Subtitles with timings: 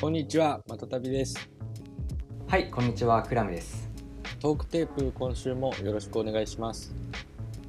[0.00, 1.36] こんにちは、またたびです。
[2.48, 3.90] はい、こんにちは、クラムです。
[4.40, 6.94] トークテープ、今週もよろしくお願いします。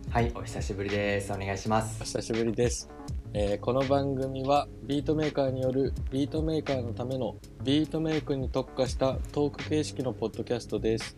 [0.10, 1.34] はい、お久しぶりです。
[1.34, 2.02] お願いします。
[2.06, 2.90] 久しぶりです。
[3.34, 11.18] えーこの番組はビートメーカーによるビートメーカーのためのビートメイクに特化したトーク形式のポッドキャストです。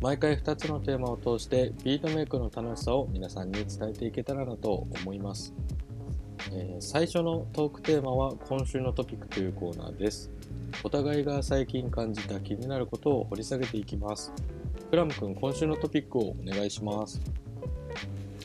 [0.00, 5.52] 毎回2つのテーマを通してビートメイクの楽しさを皆さんに伝えていけたらなと思います。
[6.52, 10.37] えー最初のトークテーマは今週のトピックというコーナーです。
[10.84, 14.32] お互いが最近感じた気になることを掘り下げていきます。
[14.90, 17.20] クラム君、今週のトピックをお願いします。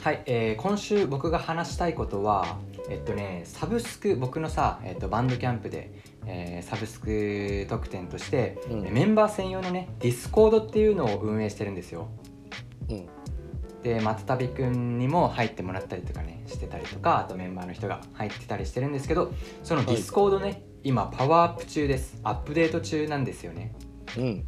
[0.02, 2.58] はい、えー今週僕が話したいことは、
[2.90, 5.91] えっとね、サブスク、僕のさ、えっと、バンドキャンプで、
[6.26, 12.08] えーサブスク特典として、うんメンバー専用のね、ディスコードっていうのを運営してるんですよ。
[12.90, 13.08] うん。
[13.84, 22.20] で、またたびくんにも入ってもらったりとかね、してたりとか、あとメンバーの人が入ってたりしてるんですけど、そのディスコードね、今パワーアップ中です。
[22.23, 23.74] アップデート中なんですよね。
[24.18, 24.48] うん。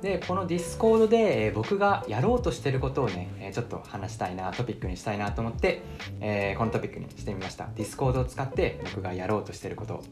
[0.00, 5.82] でこのディスコードで、えー僕がやろうとしてることをね、えーちょっと話したいなトピックにしたいなと思って、
[6.20, 10.04] えーこのトピックにしてみましたディスコードを使って僕がやろうとしてること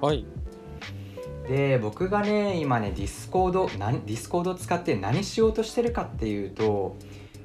[0.00, 0.24] はい。
[1.48, 6.96] で僕がね今ねディスコード何ディスコードを使って何しようとしてるかっていうと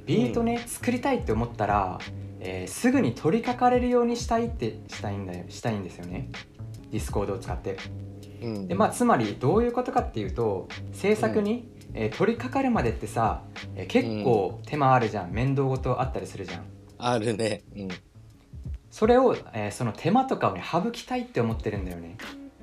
[0.05, 2.00] ビートね、作りたいって思ったら、
[2.39, 6.30] えーすぐに取り掛かれるようにしたいってしたいんだよしたいんですよね
[6.92, 7.78] ディスコードを使って
[8.42, 8.68] うん。
[8.68, 13.42] でまあつまりどういうことかっていうと制作に、えー取り掛かるまでってさ、
[13.76, 16.64] えー結構手間あるじゃん、面倒事あったりするじゃん
[16.98, 17.64] あるね。
[17.76, 17.88] うん。
[18.92, 22.17] それを、えーその手間とかをね省きたいって思ってるんだよね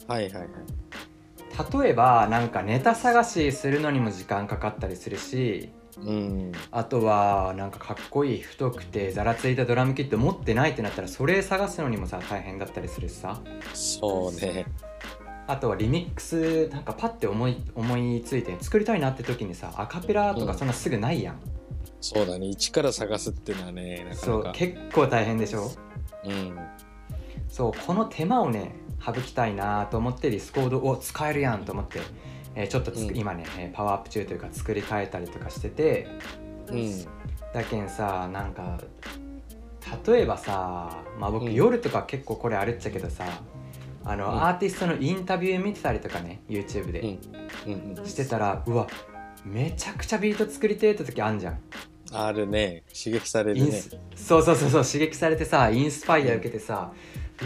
[0.06, 1.82] はいはいはい。
[1.82, 6.52] 例えばなんかネタ探しするのにも時間かかったりするしうん。
[6.70, 13.40] あとはなんかかっこいい太くてざらついたドラムキット持ってないってなったらそれ探すのにもさ大変だったりするしさ
[13.74, 14.66] そうね。
[15.48, 21.40] あとはリミックスなんかパッて思い思いついて作りたいなって時にさアカペラとかそんなすぐないやん、
[22.00, 22.48] そうだね。
[22.48, 24.52] 一から探すっていうのはね、なかそうなか。
[24.52, 25.70] 結構大変でしょ？
[26.24, 26.58] うん。
[27.48, 32.00] そうこの手間をね省きたいなと思ってディスコードを使えるやんと思って、
[32.56, 36.08] えーちょっとうん今ねえーパワーアップ中というか作り変えたりとかしてて
[36.68, 37.04] うん。
[37.54, 38.80] だけんさなんか
[40.06, 43.24] 例えばさまあ僕、うん夜とか結構これあるっちゃけどさ
[44.04, 47.00] あの、うんアーティストのインタビュー見てたりとかね YouTube で、
[47.66, 47.98] うん。
[47.98, 48.06] うん。
[48.06, 48.86] してたらうわ
[49.44, 51.58] めちゃくちゃビート作りてえって時あんじゃん
[52.12, 52.84] あるね。
[52.88, 53.82] 刺激されるね。
[54.14, 56.92] そうそうそうそう刺激されてさインスパイア受けてさ、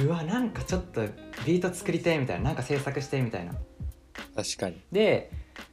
[0.04, 1.00] うわなんかちょっと
[1.47, 3.54] ビート作りてえみたいななんか制作してみたいな
[4.35, 4.81] 確かに。
[4.93, 5.31] で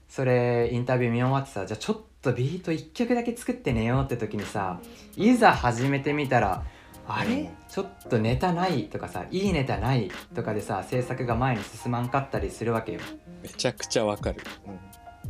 [0.09, 4.79] それインタビュー見終わってさじゃあちょっとビート1曲だけ作って寝ようって時にさ
[5.15, 6.63] いざ始めてみたら
[7.07, 13.01] あれ、うんちょっとネタないとかさいいネタないとかでさ制作が前に進まんかったりするわけよ
[13.43, 14.41] めちゃくちゃわかる。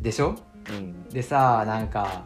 [0.00, 0.36] でしょ？
[0.70, 0.76] うん。
[0.76, 1.08] うん。
[1.08, 2.24] でさなんか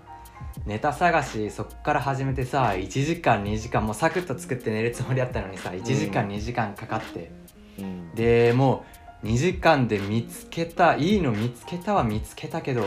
[0.67, 7.33] ネタ探しそっから始めてさ1時間2時間もうサクッと作って寝るつもりだったのにさ1時間2時間かかって、
[7.79, 8.15] うん。
[8.15, 8.92] でもう
[9.23, 12.85] 2時間で見つけたいいの見つけたは見つけたけど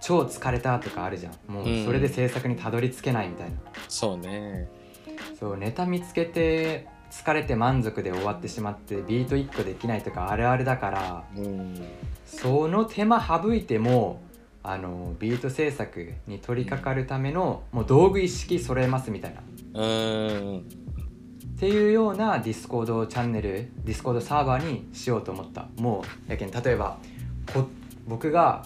[0.00, 3.56] 超疲れたとかあるじゃんもうそれで制作にたどり着けないみたいな、
[3.88, 4.68] そうね。
[5.38, 11.74] そうネタ見つけて疲れて満足で終わってしまってビート1個できないとかあるあるだからうん。
[12.26, 14.20] その手間省いても
[14.62, 19.44] あのビート制作に取り掛かるためのもう道具一式揃えますみたいなっ
[19.74, 20.83] うん。
[21.58, 25.68] ていうようなディスコードチャンネルディスコードサーバーにしようと思った。
[25.78, 26.98] もうやけん例えば
[27.52, 27.68] こ
[28.06, 28.64] 僕が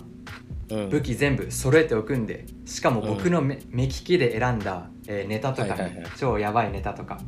[0.71, 0.89] うん。
[0.91, 6.07] 武器全部揃えておくんでしかも僕の目,、目利きで選んだ、えーネタとか、ねはいはいはい。
[6.17, 7.19] 超やばいネタとか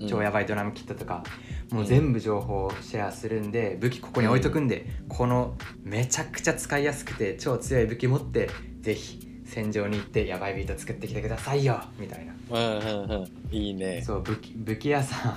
[0.00, 0.08] うん。
[0.08, 1.22] 超やばいドラムキットとか、
[1.70, 8.50] もう全部情報をシェアするんで武器ここに置いとくんで、このめちゃくちゃ使いやすくて超強い武器持って
[8.80, 13.54] ぜひ戦場に行ってやばいビート作ってきてくださいよみたいなうんうんうん。
[13.54, 14.00] いいね。
[14.00, 15.34] そう武器武器屋さん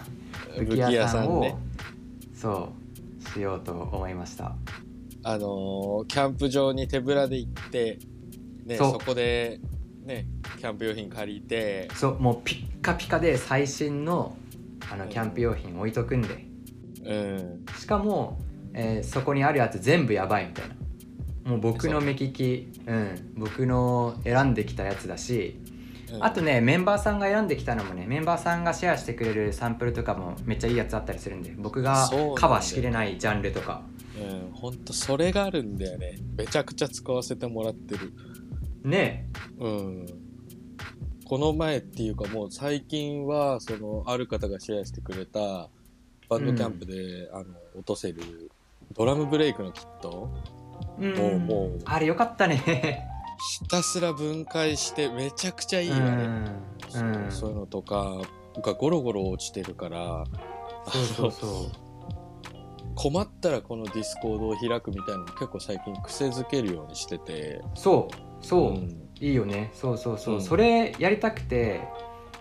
[0.59, 1.55] 武 武器器屋屋さんをね。
[2.35, 2.69] そ
[3.25, 4.55] うしようと思いました
[5.23, 7.97] あのーキャンプ場に手ぶらで行って、
[8.65, 9.59] ね、そこで、
[10.05, 10.27] ね、
[10.59, 14.35] キャンプ用品借りて、そうもうピッカピカで最新の
[14.91, 16.45] あのうんキャンプ用品置いとくんで
[17.05, 17.65] うん。
[17.79, 18.37] しかも、
[18.73, 20.75] えーそこにあるやつ全部やばいみたいな
[21.45, 25.59] もう僕の目利きうん僕の選んできたやつだし
[26.13, 33.83] うんあとねメンバーさんが選んできたのもねメンバーさんがシェアしてくれるサンプルとかもめっちゃいいやつあったりするんで僕がカバーしきれないジャンルとか
[34.15, 36.17] うん、ほんとそれがあるんだよね。
[36.37, 38.13] めちゃくちゃ使わせてもらってる。
[38.83, 39.29] ね
[39.59, 40.05] うん。
[41.25, 45.69] この前っていうかもう最近は、その、ある方がシェアしてくれた、
[46.29, 47.45] バンドキャンプで、あの、
[47.75, 48.51] 落とせる
[48.95, 50.62] ドラムブレイクのキットうん
[50.97, 51.79] もうもう。
[51.85, 53.07] あれよかったね。
[53.59, 56.01] ひたすら分解してめちゃくちゃいいよね、
[56.95, 57.31] うん。
[57.31, 58.21] そういうのとか
[58.61, 60.23] がゴロゴロ落ちてるから。
[60.87, 61.49] そうそうそう。
[62.95, 67.61] 困ったらこのディスコードを開くみたいなの結構最近癖づけるようにしてて。
[67.75, 68.45] そう。
[68.45, 69.09] そう、ん。
[69.19, 69.71] いいよね。
[69.73, 70.41] そうそうそう、うん。
[70.41, 71.81] それやりたくて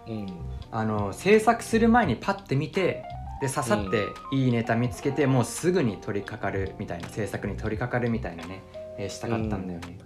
[0.06, 0.26] うん。
[0.70, 3.04] あの制作する前にパッて見て
[3.42, 8.62] で刺さっていいネタ見つけて、もうすぐに取り掛かるみたいな制作に取り掛かるみたいなね、
[8.96, 9.98] えーしたかったんだよね、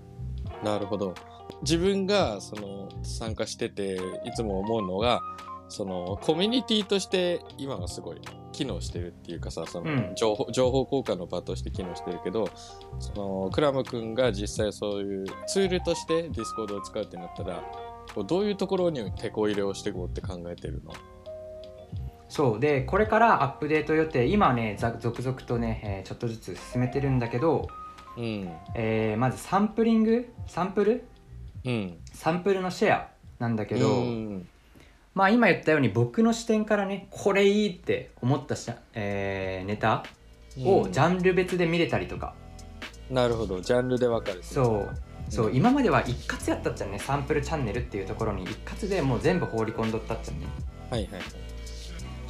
[0.65, 1.15] なるほど。
[1.63, 5.21] 自分がその参加してていつも思うのが
[5.69, 8.21] そのコミュニティとして今はすごい
[8.53, 10.13] 機能してるっていうかさそのうん。
[10.17, 12.49] 情報,、情報交換の場として機能してるけど
[12.99, 17.63] そのクラム君が実際そういうツールとしてディスコードを使うってなったら
[18.27, 20.93] どういうところに手こ入れをしていこうって考えてるの？
[22.29, 22.61] そう。
[22.61, 24.27] でこれからアップデート予定。
[24.27, 27.69] 今ねざ続々とね、えーちょっとずつ進めてるんだけど、
[28.17, 28.51] うん。
[28.75, 30.29] えーまずサンプリング？
[30.47, 31.05] サンプル？
[31.65, 31.99] うん。
[32.13, 33.09] サンプルのシェア
[33.39, 34.49] なんだけど、うん
[35.15, 40.05] まあ今言ったように僕の視点からねこれいいって思ったし、えーネタ
[40.59, 42.35] をジャンル別で見れたりとか、
[43.11, 43.61] なるほど。
[43.61, 44.97] ジャンルで分かるそう。
[45.31, 45.57] そう、うん。
[45.57, 50.47] 今までは一括やったっちゃうねサンプルチャンネルっていうところに一括でもう全部放り込んどったっちゃうね。
[50.91, 51.23] はいはいはい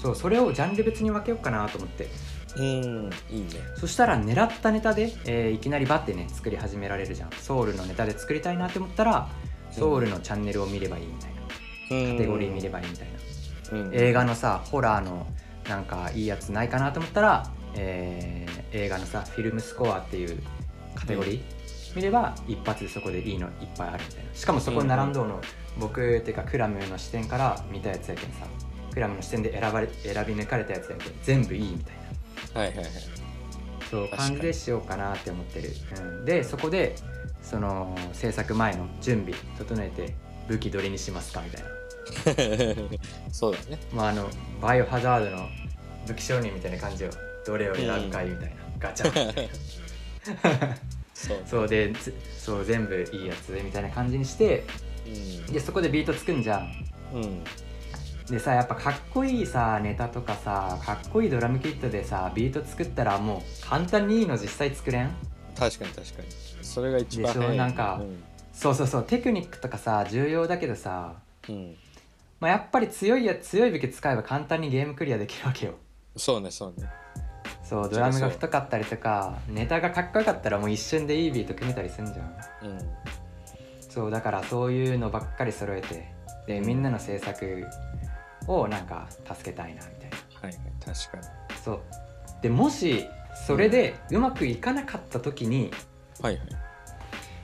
[0.06, 2.08] そうそれをジャンル別に分けようかなと思って。
[2.56, 3.50] うんいいね。
[3.76, 7.30] そしたら狙ったネタで、えーいきなりバッてね作り始められるじゃん。
[7.32, 9.28] ソウルのネタで作りたいなって思ったら
[9.70, 11.42] ソウルのチャンネルを見ればいいみたいな、
[12.12, 13.08] カテゴリー見ればいいみたい
[13.72, 13.94] な、うん。
[13.94, 15.26] 映画のさホラーの
[15.68, 20.42] なんかいいやつないかなと思ったら、えー映画のさフィルムスコアっていう
[20.94, 24.34] カテゴリー、見れば一発でそこでいいのいっぱいあるみたいな。
[24.34, 25.40] しかもそこに並んどうの、
[25.78, 28.46] 僕っていうかクラムの視点から見たやつやけんさ
[28.96, 31.96] クラムの視点で選ばれ選び抜かれたやつやけん全部いいみたい
[32.54, 32.60] な。
[32.62, 32.86] はいはいはい。
[33.90, 35.70] そう感じでしようかなって思ってる、
[36.00, 36.96] うん、でそこで
[37.42, 40.14] その制作前の準備整えて
[40.48, 41.68] 武器どれにしますかみたいな。
[43.30, 43.78] そうだね。
[43.92, 44.30] まああの
[44.62, 45.46] バイオハザードの
[46.06, 47.10] 武器商人みたいな感じよ。
[47.46, 49.48] どれを選ぶかいみたいな、 ガチャ
[51.12, 54.64] そうそうでつそう全部いいやつみたいな感じにして
[55.52, 56.72] でそこでビート作んじゃん
[57.12, 57.22] うん。
[57.22, 57.44] うん
[58.30, 65.10] でさやっぱかっこいいさネタとかさかっこいいドラムキットでさビート作ったらもう簡単にいいの実際作れん？
[65.56, 66.28] 確かに確かに。
[66.62, 67.54] それが一番でしょ？
[67.54, 68.02] なんか
[68.52, 69.04] そうそうそう。
[69.04, 71.14] テクニックとかさ重要だけどさ
[71.48, 71.76] うん、うん
[72.40, 75.74] まあ、やっぱり強いや強い武器使えば簡単にゲームクリアできるわけよ。
[76.16, 76.88] そうねそうね。
[77.62, 82.18] そうドラムが太かったりとかネタがかっこよかったらもう一瞬でいいビート組めたりすんじゃん。
[82.62, 82.78] うん。
[83.80, 86.12] そうだからそういうのばっかり揃えて
[86.46, 87.64] でみんなの制作
[88.46, 90.16] をなんか助けたいなみたいな。
[90.40, 91.56] はいはい確かに。
[91.64, 91.80] そう。
[92.42, 93.06] でもし
[93.46, 95.70] それでうまくいかなかった時に、
[96.20, 96.46] はいはい。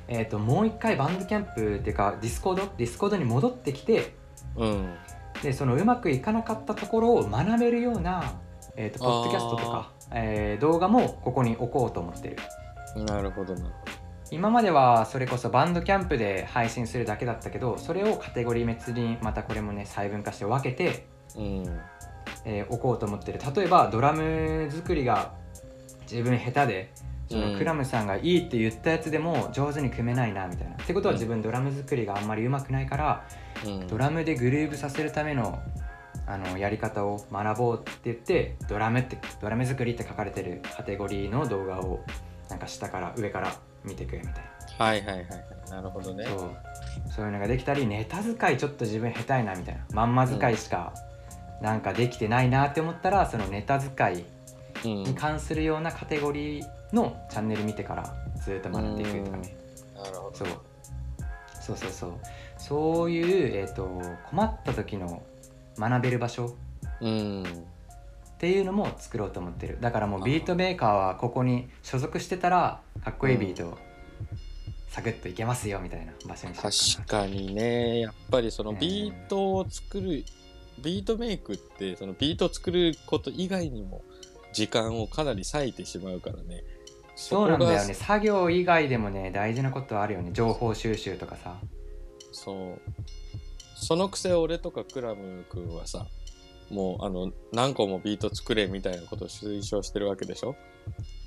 [0.08, 2.72] えー、ともう一回バンドキャンプっていうかディスコード？
[2.76, 4.14] ディスコードに戻ってきて
[4.56, 4.94] うん。
[5.42, 8.34] でそのうまくいかなかったところを学べるような、
[8.76, 12.36] えー、とポッドキャストとか、えー動画もここに置こうと思ってる。
[13.04, 13.74] なるほどなる
[14.32, 21.06] 今まではそれこそバンドキャンプで配信するだけだったけどそれをカテゴリー別にまたこれもね細分化して分けて、
[21.36, 21.80] うん。
[22.46, 23.38] えー置こうと思ってる。
[23.54, 25.34] 例えばドラム作りが
[26.10, 26.92] 自分下手で
[27.28, 27.52] そうん。
[27.52, 30.76] のクラムさんがいいって言ったやつでも上手に組めないなみたいな。
[30.76, 31.20] ってことはうん。
[31.20, 33.26] 自分ドラム作りがあんまり上手くないから
[33.66, 33.86] うん。
[33.86, 35.60] ドラムでグルーブさせるための
[36.26, 42.00] あのやり方を学ぼうって言ってドラムってドラム作りって書かれてるカテゴリーの動画を
[42.48, 43.52] なんか下から上から
[43.84, 44.32] 見てくみたい
[44.78, 45.26] はいはいはいはい。
[45.70, 46.24] なるほどね。
[46.24, 46.50] なそう。
[47.14, 49.84] そういうのができたりネタ使いちょっと自分下手いなみたいな。
[49.92, 50.92] まんま使いしか
[51.60, 54.24] なんかできてないなって思ったらそのネタ使い
[54.84, 55.02] うん。
[55.04, 59.56] に関するようなカテゴリーのチャンネル見てからずっと学んでいくとかね。
[59.94, 60.36] なるほど。
[60.36, 60.48] そう。
[61.60, 62.12] そうそうそう。
[62.58, 65.22] そういう、えー、と困った時の
[65.78, 66.56] 学べる場所
[67.00, 67.44] うん
[68.42, 69.78] っていうのも作ろうと思ってる。
[69.80, 73.78] だからもうビートメーカーはここに所属してたらかっこいいビートを
[74.88, 76.56] サクッといけますよみたいな場所にし
[76.96, 78.00] ようか確かにね。
[78.00, 78.78] やっぱりそのうん。
[78.80, 80.24] ビートを作る
[80.82, 84.02] ビートメイクってそのビートを作ること以外にも
[84.52, 86.64] 時間をかなり割いてしまうからね。
[87.14, 87.94] そうなんだよね。
[87.94, 90.30] 作業以外でもね大事なことあるよね。
[90.32, 91.50] 情報収集とかさ。
[91.50, 91.60] が
[92.32, 92.80] そう。
[93.76, 96.08] そのくせ俺とかクラム君はさ
[96.72, 100.56] もうあの何個もビート作れみたいなことを推奨してるわけでしょ？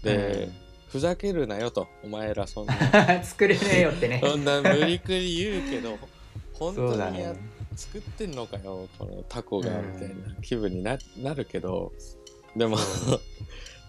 [0.04, 0.50] で、
[0.90, 2.74] ふざけるなよとお前らそんな。
[2.76, 2.78] う
[3.22, 4.22] ん作れねえよってね。
[4.26, 5.98] そんな無理くり言うけど
[6.54, 7.36] 本当にやね。
[7.76, 11.92] 作ってんのかよこのタコがうんみたいな気分にななるけど。
[12.56, 13.22] でもそう。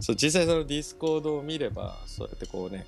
[0.00, 2.84] そう実際そのディスコードを見ればそうやってこうね。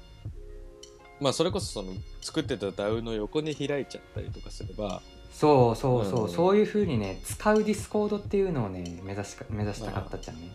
[1.20, 5.00] まあそれこそその作ってた DAW の横に開いちゃったりとかすれば
[5.38, 10.50] そうそうそう、うんそういうふうにね使うディスコードっていうのをね目指しか目指したかったじゃんね。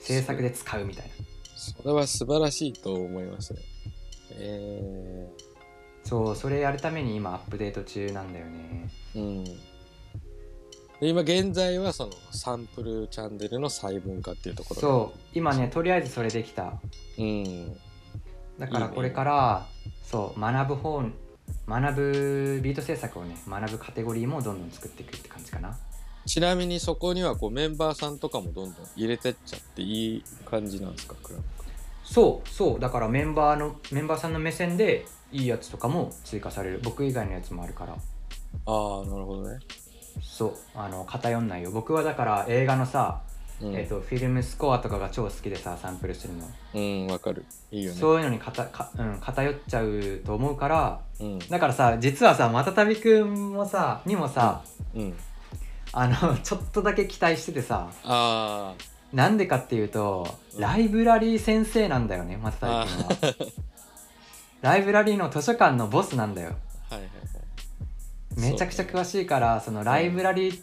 [0.00, 1.12] 制作で使うみたいな。
[1.56, 3.60] それは素晴らしいと思いますね。
[4.32, 5.28] え
[6.02, 8.90] そうそれやるために今アップデート中なんだよね。
[9.14, 9.44] ー、うん。
[9.44, 16.80] で今現在はそのサンプルチャンネルの細分化っていうところそう今ねとりあえずそれできた。
[17.16, 17.76] うん。
[18.58, 19.66] だからこれから
[20.02, 21.04] そう学ぶ方
[21.68, 25.76] 学ぶビート制作をね学ぶカテゴリーもどんどん作っていくって感じかな。
[26.26, 31.14] ちなみにそこにはこうメンバーさんとかもどんどん入れてっちゃっていい感じなんですか？
[31.22, 31.44] クラブ
[32.04, 36.80] そうそうだからメンバーのメンバーさんの目線でいいやつとかも追加される。
[36.82, 37.92] 僕以外のやつもあるから。
[37.92, 39.58] ああなるほどね。
[40.22, 41.70] そうあの偏んないよ。
[41.72, 43.22] 僕はだから映画のさ、
[43.64, 47.44] うん、えー、とフィルムスコアとかが超好きでさサンプルするの、うんわかる。
[47.70, 47.98] いいよね。
[47.98, 51.38] そういうのにかたか、うん、偏っちゃうと思うからうん。
[51.38, 54.62] だからさ実はさまたたびくんもさにもさ、
[54.94, 55.14] うん。
[55.92, 58.74] あのちょっとだけ期待しててさあ
[59.12, 60.60] なんでかっていうとうん。
[60.60, 63.34] ライブラリー先生なんだよねまたたあびくんは
[64.60, 66.48] ライブラリーの図書館のボスなんだよ。
[66.88, 67.08] はいはいは
[68.38, 68.40] い。
[68.40, 70.62] めちゃくちゃ詳しいからそのライブラリー、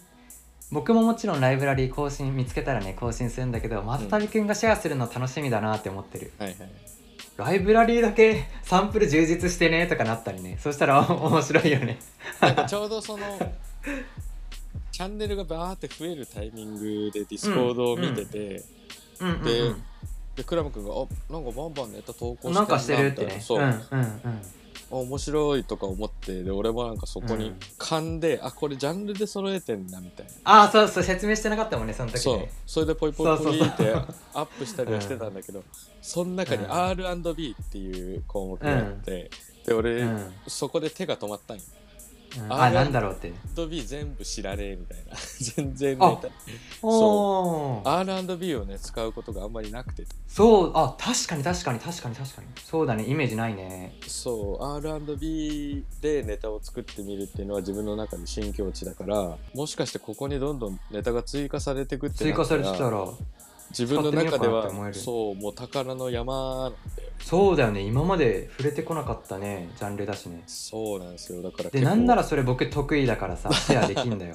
[0.72, 6.32] 僕ももちろんライブラリー更新見つけたらね更新するんだけどまたたびくんがシェアするの楽しみだなって思ってる。
[6.38, 6.58] はいはい
[7.34, 10.58] ライブラリーだけサンプル充実してねとかなったりね。
[10.60, 11.98] そしたら 面白いよね。
[12.68, 13.24] ちょうどその
[14.92, 18.62] チャンネルがバーって増えるタイミングでディスコードを見てて、
[19.20, 19.30] うん。
[19.30, 19.82] うんでうん
[20.36, 22.62] でクラム君が「あなんかバンバンネタ投稿してんな」な。
[22.62, 23.38] んかしてるってね。
[23.40, 24.42] そう、うんあうんうん
[24.98, 27.56] 面白いとか思ってで俺もなんかそこにうん。
[27.78, 30.32] 噛んで、あこれジャンルで揃えてんなみたいな。
[30.44, 32.36] ああそうそう説明してなかったもんねその時そう。
[32.38, 33.92] ねそれでポイポイポイって
[34.34, 35.62] アップしたりはしてたんだけど、
[36.00, 36.72] その中にうん。
[36.72, 39.30] R&B っていう項目があって、
[39.66, 40.32] で俺、うんうん。
[40.46, 41.62] そこで手が止まったんよ
[42.48, 43.32] あなんだろうって。
[43.56, 45.16] R&B 全部知らねえみたいな。
[45.54, 46.28] 全然あネタ
[46.82, 50.04] おお R&B をね使うことがあんまりなくて。
[50.26, 52.48] そうあ確かに確かに確かに確かに。
[52.64, 53.96] そうだねイメージないね。
[54.06, 63.08] そう R&B でネタを作ってみるっていうのは自分の中で新境地だからもしかしてここにどんどんネタが追加されていくって追加されてたら
[63.76, 67.08] 自分の中ではそうもう宝の山なんだよ。
[67.20, 67.80] そうだよね。
[67.80, 69.70] 今まで触れてこなかったね。
[69.76, 70.42] ジャンルだしね。
[70.46, 71.40] そうなんですよ。
[71.42, 74.34] だからでなんならそれ僕得意だからさ シェアできんだよ。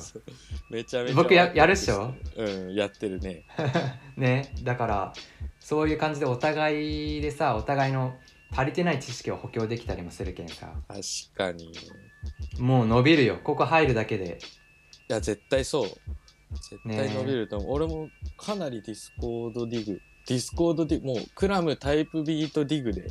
[0.70, 2.14] めちゃめちゃ僕ややるっしょ？
[2.36, 3.44] うんやってるね。
[4.18, 4.54] ね。
[4.64, 5.14] だから
[5.60, 8.16] そういう感じでお互いでさお互いの
[8.56, 10.72] 足りてない知識を補強できたりもするけんさ。
[10.88, 11.02] 確
[11.36, 11.66] かに。
[12.58, 13.38] いもう伸びるよ。
[13.44, 14.40] ここ入るだけで。
[15.10, 15.90] や絶対そう
[16.54, 20.02] 絶対伸びると思う、俺もかなりディスコードディグ。
[20.28, 23.08] ディスコードディグもうクラムタイプビートディグで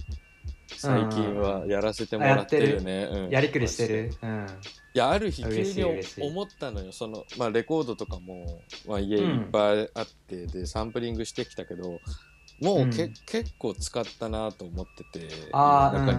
[0.76, 3.30] 最近はやらせてもらってるよね、うん。
[3.30, 4.12] やりくりしてる？
[4.22, 4.46] うん。
[4.94, 6.92] いやある日急に思ったのよ。
[6.92, 12.00] その、まあ、レコードとかも、まあ、家いっぱいあって、でサンプリングしてきたけど
[12.60, 13.14] もうけ、うん。
[13.26, 16.12] 結構使ったなと思っててああうんう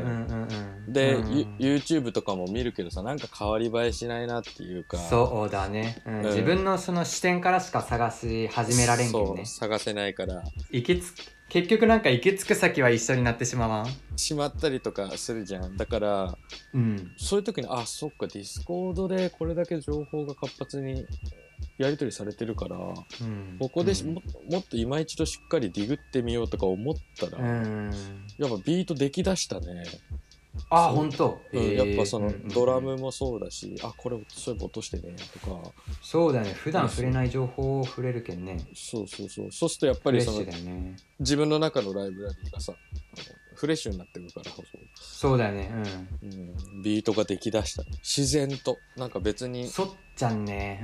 [0.89, 6.19] んで、うんユ YouTube とかも見るけどさなんか変わり映えしないなっていうかそうだね、うん。
[6.19, 6.25] うん。
[6.25, 10.43] 自分のその視点からしか探し始められんけそうんね探せないから。
[10.71, 11.13] 行きつ
[11.49, 14.17] 結局なんか行き着く先は一緒になってしまわん？
[14.17, 15.77] しまったりとかするじゃん。
[15.77, 16.37] だから
[16.73, 17.13] うん。
[17.17, 21.05] そういう時にあそっかディスコードでこれだけ情報が活発に
[21.77, 23.57] やり取りされてるからうん。
[23.59, 27.91] ここでももっと今一度しっかりディグってみようとか思ったら、うん。
[28.37, 29.83] やっぱビートできだしたね、
[30.69, 31.89] あ本当、うんへー。
[31.89, 32.47] やっぱそのうんうんうん。
[32.49, 35.71] ドラムもそうだし、あこれそういえば落としてねとか。
[36.01, 36.53] そうだね。
[36.53, 38.59] 普段触れない情報を触れるけんね。
[38.73, 39.51] そうそうそう。
[39.51, 40.95] そうするとやっぱりそのね。
[41.19, 42.73] 自分の中のライブラリーがさ
[43.55, 44.65] フレッシュになってるからそう
[44.95, 45.71] そうだよね。
[46.23, 48.77] うん、ビートができだした自然と。
[48.95, 49.63] なんか別に。
[49.63, 50.83] うんそっちゃんね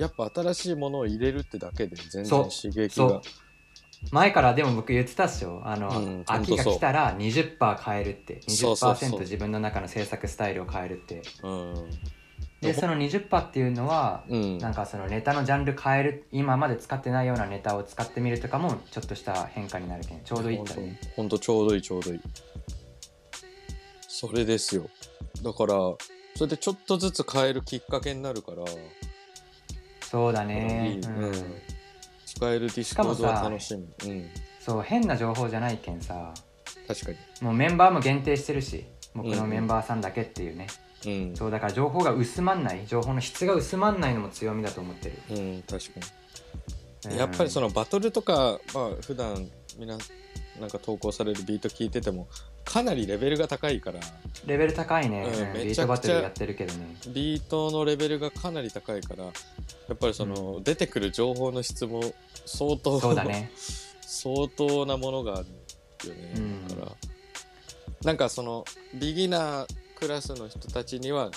[0.00, 3.20] やっぱ新しいものを入れるってだけで全然刺激が。
[4.10, 5.60] 前からでも僕言ってたっしょ。
[5.62, 8.40] あの、うん秋が来たら20%変えるって。
[8.48, 9.10] そうそうそう。
[9.10, 11.20] 20%自分の中の制作スタイルを変えるって。
[11.42, 11.74] うん。
[12.62, 14.56] でその20%っていうのはうん。
[14.56, 20.24] なんかそのネタのジャンル変える今まで使ってないようなネタを使ってみるとかもちょっとした変化になるけん。
[20.24, 20.98] ちょうどいいったね。
[21.14, 22.20] ほんとちょうどいいちょうどいい。
[24.08, 24.88] それですよ。
[25.42, 25.74] だから
[26.36, 28.64] それでちょっとずつ変えるきっかけになるから
[30.10, 31.00] そうだいね
[32.26, 34.28] 使えるディスコードは楽しみうん。
[34.58, 36.34] そう変な情報じゃないけんさ
[36.88, 40.66] 確かもうメンバーも限定してるし僕のメンバーさんだけっていうね、
[41.04, 41.36] にうん。
[41.36, 42.86] そうだから情報が薄まんない。
[42.86, 45.16] 情報の質が薄まんないのも強みだと思ってる。
[45.30, 46.00] うん確か
[47.08, 47.16] に。
[47.16, 49.48] やっぱりそのバトルとか、まあ普段
[49.78, 49.96] みんな
[50.60, 52.28] なんか投稿されるビート聞いてても
[52.64, 54.00] かなりレベルが高いから。
[54.46, 56.96] レベル高いね、うんうんめちゃくちゃビートバトルやってるけどね。
[57.08, 59.30] ビートのレベルがかなり高いからや
[59.94, 62.00] っぱりその、出てくる情報の質も
[62.46, 63.50] 相当そうだね。
[64.02, 65.42] 相当なものがあ
[66.04, 66.68] るよね、うん。
[66.68, 67.10] だから
[68.04, 68.64] なんかその
[68.94, 71.30] ビギナークラスの人たちには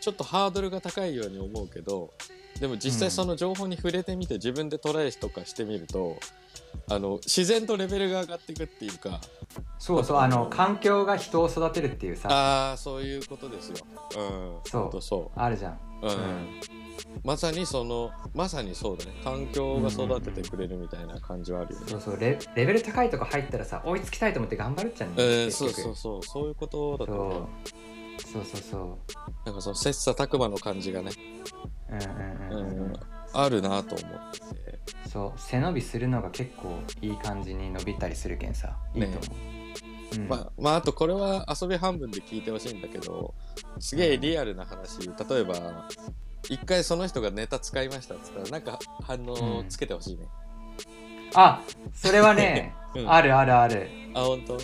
[0.00, 2.12] ちょっとハードルが高いように思うけど
[2.58, 6.18] でも実際その情報に触れてみて自分でトライとかしてみると
[6.88, 9.20] あの自然とレベルが上がっていくっていうか。
[9.78, 12.28] そうそうあの環境が人を育てるっていうさ。
[12.30, 13.76] ああそういうことですよ。
[14.16, 15.02] うん、そう。
[15.02, 15.72] そあるじゃん。
[15.72, 16.10] う、うん。
[16.10, 16.60] うん。
[17.24, 19.12] まさにそのまさにそうだね。
[19.22, 21.86] 環境が育ててくれるみたいな感じはあるよね。
[21.88, 22.20] そうそう。
[22.20, 26.22] レレベル高いとこ入ったらさ追いつきたいと思って頑張るっちゃうんえねー、そうそうそう。
[26.22, 27.32] そういうことだと思う。
[27.32, 27.46] そう。
[28.20, 28.98] そうそうそ
[29.46, 31.10] なんかその切磋琢磨の感じがね、
[31.90, 32.92] ううんうんうんうん、うん、
[33.32, 34.80] あるなと思ってて。
[35.08, 38.76] そう背伸びするのが結構いい感じに伸びたりするけんさ。
[38.94, 39.18] いいと思
[40.16, 40.28] う、うん。
[40.28, 43.34] まあ、まああとこれは遊び半分で聞いてほしいんだけど
[43.78, 45.08] すげえリアルな話。
[45.08, 45.88] 例えば
[46.48, 50.26] 一回その人がネタ使いましたっつったらなんか反応つけてほしいね、
[51.34, 51.62] あ
[51.94, 53.12] それはね、 うん。
[53.12, 53.88] あるあるある。
[54.14, 54.58] あ本当？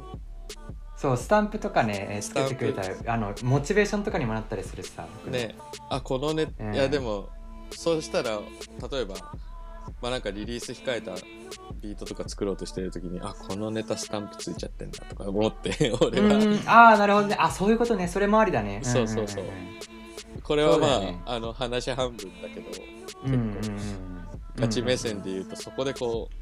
[0.97, 5.55] そうスタンプとかね作ってくれたらあのモチベーションとかにもなったりするしさ僕ね。
[5.91, 7.29] あこのね、うんいやでも
[7.71, 8.41] そうしたら
[8.91, 9.15] 例えば
[10.01, 11.13] まあなんかリリース控えた
[11.81, 16.61] ビートとか作ろうとしてる時にあこのネタスタンプついちゃってんだとか思って 俺は、うん。
[16.67, 17.37] ああなるほどね。
[17.39, 18.09] あそういうことね。
[18.09, 18.81] それもありだね。
[18.83, 19.45] そうそうそう。
[20.43, 21.21] これはまあ、ね。
[21.27, 22.67] あの話半分だけど
[23.27, 24.16] うんうんうん
[24.59, 26.35] 価値目線で言うと、うん、そこでこう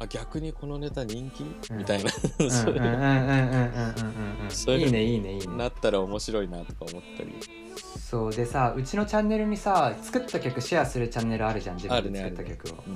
[0.00, 2.10] あ逆にこのネタ人気、うん、みたいな。
[2.50, 2.80] そういう。
[2.80, 5.56] のいいねいいねいいね。
[5.56, 7.34] なったら面白いなとか思ったり。
[8.08, 12.82] そうでさうちのチャンネルにさ作った曲シェアするチャンネルあるじゃん自分で作った曲を、ねね。
[12.86, 12.90] う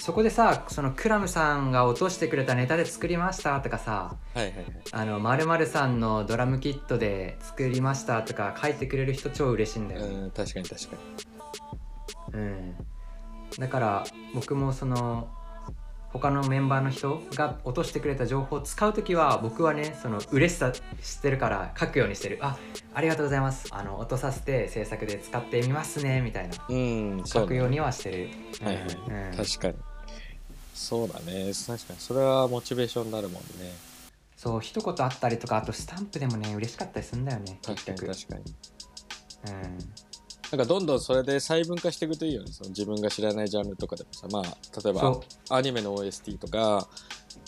[0.00, 10.96] ん、そこでさそのクラムさんが落としてくれたネタで作りましたとかさ「はいはいはい、あの〇〇さんのドラムキットで作りました」とか書いてくれる人超嬉しいんだよ、ね、うん確かに確か
[12.32, 12.40] に。
[12.40, 12.74] うん。
[13.58, 15.28] だから僕もその
[16.12, 20.82] 他のメンバーの人が落としてくれた情報を使う時は僕はねその嬉しさ知っ
[21.22, 22.38] てるから書くようにしてる。
[22.40, 22.58] あ
[22.94, 23.68] ありがとうございます。
[23.70, 26.56] あの落とさせて制作で使ってみますねみたいな。
[26.68, 28.28] うん書くようにはしてる、
[28.64, 29.14] はいはい、うん。
[29.14, 29.74] うん確かに。
[30.74, 31.52] そうだね。
[31.66, 32.00] 確かに。
[32.00, 33.72] それはモチベーションになるもんね。
[34.36, 38.54] そう一言あったりとかあとスタンプでもね嬉しかったりするんだよね確かに確かに。
[39.48, 39.78] うん
[40.50, 42.50] なんかどんどんそれで細分化していくといいよね。
[42.50, 44.26] その自分が知らないジャンルとかでもさ。
[44.30, 44.42] まあ
[44.82, 46.88] 例えばアニメの OST とか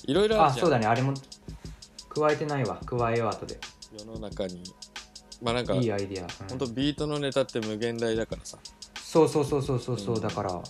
[0.07, 0.65] いろいろああるじゃん。
[0.65, 0.87] そうだね。
[0.87, 1.15] あれも
[2.09, 2.81] 加えてないわ。
[2.87, 3.59] 加えよう後で。
[3.99, 4.63] 世の中に。
[5.43, 6.49] まあなんかいいアイディア、うん。
[6.51, 8.59] ほんとビートのネタって無限大だからさ。
[9.01, 10.21] そうそうそうそうそうそう、うん。
[10.21, 10.63] だから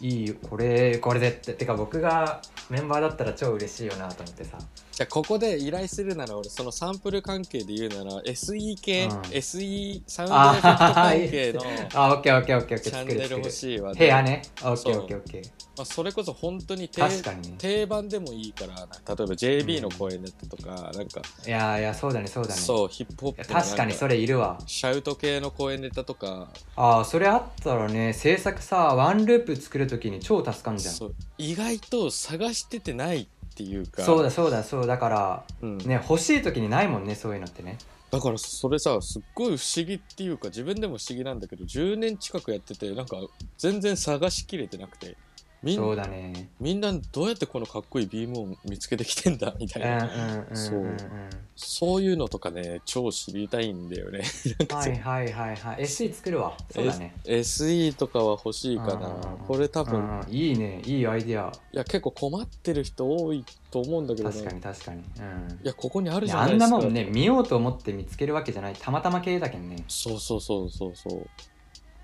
[0.00, 0.34] いいよ。
[0.48, 1.54] これこれでって。
[1.54, 4.58] てか僕がメンバーだったら超嬉しいよなと思ってさ
[5.00, 9.20] じゃあここで依頼するなら俺そのサンプル関係で言うなら SE 系、うん。
[9.30, 11.62] SE サウンドエフェクト関係の
[11.94, 14.42] あオッケーオッケーオッケーオッケーチャンネル欲いしいわ部屋ね。
[14.62, 17.48] オッケーオッケーオッケーまあ、それこそ本当に定確かに。
[17.48, 22.60] ね定番でもいいから例えば JB の声ネタとか、なんかいやいやそうだねそうだね。
[22.60, 24.58] そうヒップホップの確かにそれれいるわ。
[24.66, 26.48] シャウト系の声ネタとか。
[26.76, 30.94] ああそれあったらね制作さワンループ作るときに超助かんじゃん。
[30.94, 31.14] そう。
[31.38, 33.26] 意外と探しててない
[33.62, 34.02] っていうか。
[34.02, 35.78] そうだそうだそうだからうん。
[35.78, 37.78] ね欲しい時にないもんねそういうのってね。
[38.10, 43.18] だからそれさすっごい不思議っていうか自分でも不思議なんだけど10年近くやっててなんか
[43.56, 45.16] 全然探しきれてなくて
[45.62, 46.50] みそうんだね。
[46.58, 50.96] みんなどうやってこのかっこいいビームを見つけてきてんだみたうんいな、そう。
[51.54, 54.22] そういうのとかね超知りたいんだよね。
[54.70, 55.82] はいはいはいはい。
[55.82, 56.56] SE 作るわ。
[56.70, 57.14] そうだね。
[57.26, 59.08] S- SE とかは欲しいかな。
[59.08, 59.46] うん。
[59.46, 60.80] これ多分いいね。
[60.86, 61.52] いいアイディア。
[61.72, 64.34] いや結構困ってる人多いと思うんだけどね。
[64.34, 65.58] 確かに確かに、うん。
[65.62, 66.66] いやここにあるじゃないですか。
[66.68, 68.74] んなもんね見ようと思って見つけるわけじゃない。
[68.74, 69.84] たまたま系だけんね。
[69.88, 71.26] そうそうそうそうそう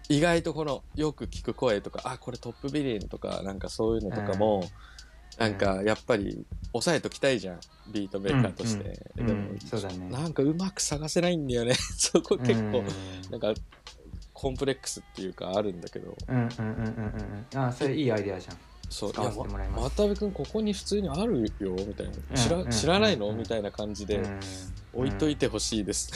[0.08, 4.64] 意外とこのよく聞く声とかあこれトップビリンとかなんかそういうのとかも、
[5.38, 7.60] なんかやっぱり抑えときたいじゃん
[7.92, 10.08] ビートメーカーとして、うんでも、うんそうだね。
[10.10, 11.74] なんかうまく探せないんだよね。
[11.96, 12.86] そこ結構、うん。
[13.30, 13.54] なんか
[14.32, 16.16] コンプレックスっていうかあるんだけど。
[16.28, 17.58] うんうんうんうんうんうん。
[17.58, 18.56] あそれいいアイデアじゃん
[18.88, 19.10] そう。
[19.10, 19.82] いやせてもらいます。
[19.84, 22.36] またべくんここに普通にあるよみたいな。
[22.36, 24.40] 知ら,、知らないの、うんみたいな感じでうん。
[24.94, 26.10] 置いといてほしいです、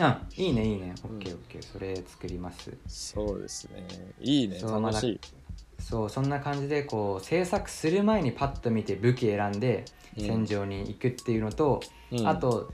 [0.00, 0.44] うん。
[0.44, 0.94] いいねいいね。
[1.04, 1.64] オうんッケーオッケー。
[1.64, 2.72] それ作ります。
[2.88, 3.86] そうですね。
[4.20, 4.58] いいね。
[4.60, 5.20] 楽しい、
[5.80, 9.84] そうそんな感じでこう制作する前にパッと見て武器選んで
[10.18, 10.24] うん。
[10.24, 12.26] 戦場に行くっていうのと、うん。
[12.26, 12.72] あと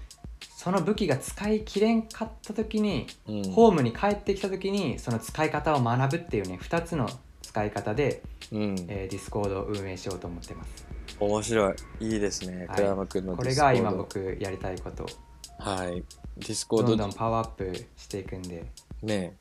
[0.56, 3.42] その武器が使い切れんかった時に、うん。
[3.52, 7.08] ホームに帰ってきた時にその使い方を学ぶっていうね2つの
[7.52, 8.62] 使い方で、うん。
[8.88, 10.86] えー、ディスコードを運営しようと思ってます
[11.20, 11.74] 面白い。
[12.00, 12.66] いいですね。
[12.66, 13.42] はい倉山くんのこ。
[13.42, 15.06] れが今僕やりたいこと
[15.58, 16.02] はい。
[16.38, 18.64] ディスコードどんどんパワーアップしていくんで
[19.02, 19.36] ね、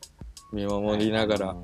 [0.51, 1.57] 見守りながら、はい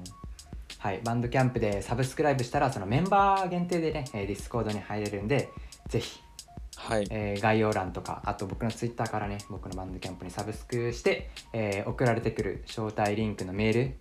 [0.80, 5.50] はい、バンドキャンプでサブスクライブしたらそのメンバー限定でね、えーディスコードに入れるんで
[5.90, 6.22] ぜひ、
[6.78, 7.08] はい。
[7.10, 13.98] えー概要欄とかあと僕のツイッターからね僕のバンドキャンプにサブスクして、えー送られてくる招待リンクのメール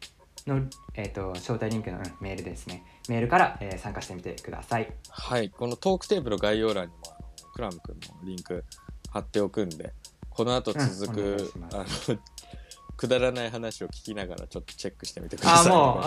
[0.46, 0.62] の、
[0.94, 5.50] えー、と招待リンクの、うんメールですねメールから、えー参加してみてくださいはい。
[5.50, 8.64] このトークテープの概要欄にも、あのクラムくんのリンク
[9.10, 9.92] 貼っておくんで、
[10.30, 11.84] この後続く、うんあの、
[12.96, 15.72] くだらない話を聞きながらちょっとチェックしてみてください。
[15.72, 16.00] あも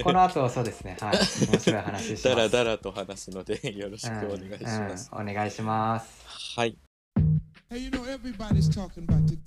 [0.00, 1.16] うこの後そうですねはい
[1.50, 5.10] 面白い話しますだらだらと話すので、よろしくお願いします。
[5.12, 6.24] うんうんお願いします
[6.56, 6.78] はい。
[7.70, 9.38] Hey, you know everybody's talking about the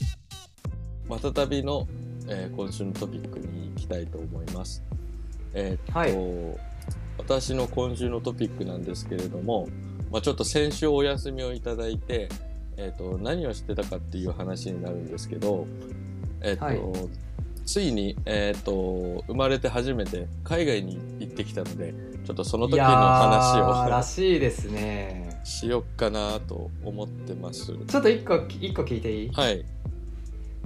[1.08, 1.88] またたびの、
[2.28, 4.84] えー今週のトピックに行きたいと思います。
[5.54, 6.74] えーっと、はい
[7.18, 9.68] 私の今週のトピックなんですけれども、
[10.12, 12.28] まあ、ちょっと先週お休みをいただいて、
[12.76, 15.68] えーっと何をしてたかっていう話になるんですけど、
[16.42, 16.80] えーっとはい
[17.66, 21.94] ついに、えーっと生まれて初めて海外に行ってきたので
[22.26, 27.68] ちょっとその時の話をしいですねしよっかなと思ってます。
[27.68, 29.30] ちょっと一個一個聞いていい？
[29.30, 29.64] はい。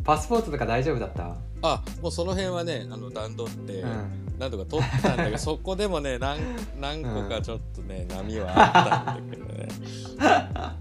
[0.04, 4.28] パスポートとか大丈夫だった、あもうその辺はねあの段取って、うん。
[4.38, 6.40] なんとか取ったんだけど そこでもね何
[6.80, 9.68] 何個かちょっとね、波はあったんだけどね。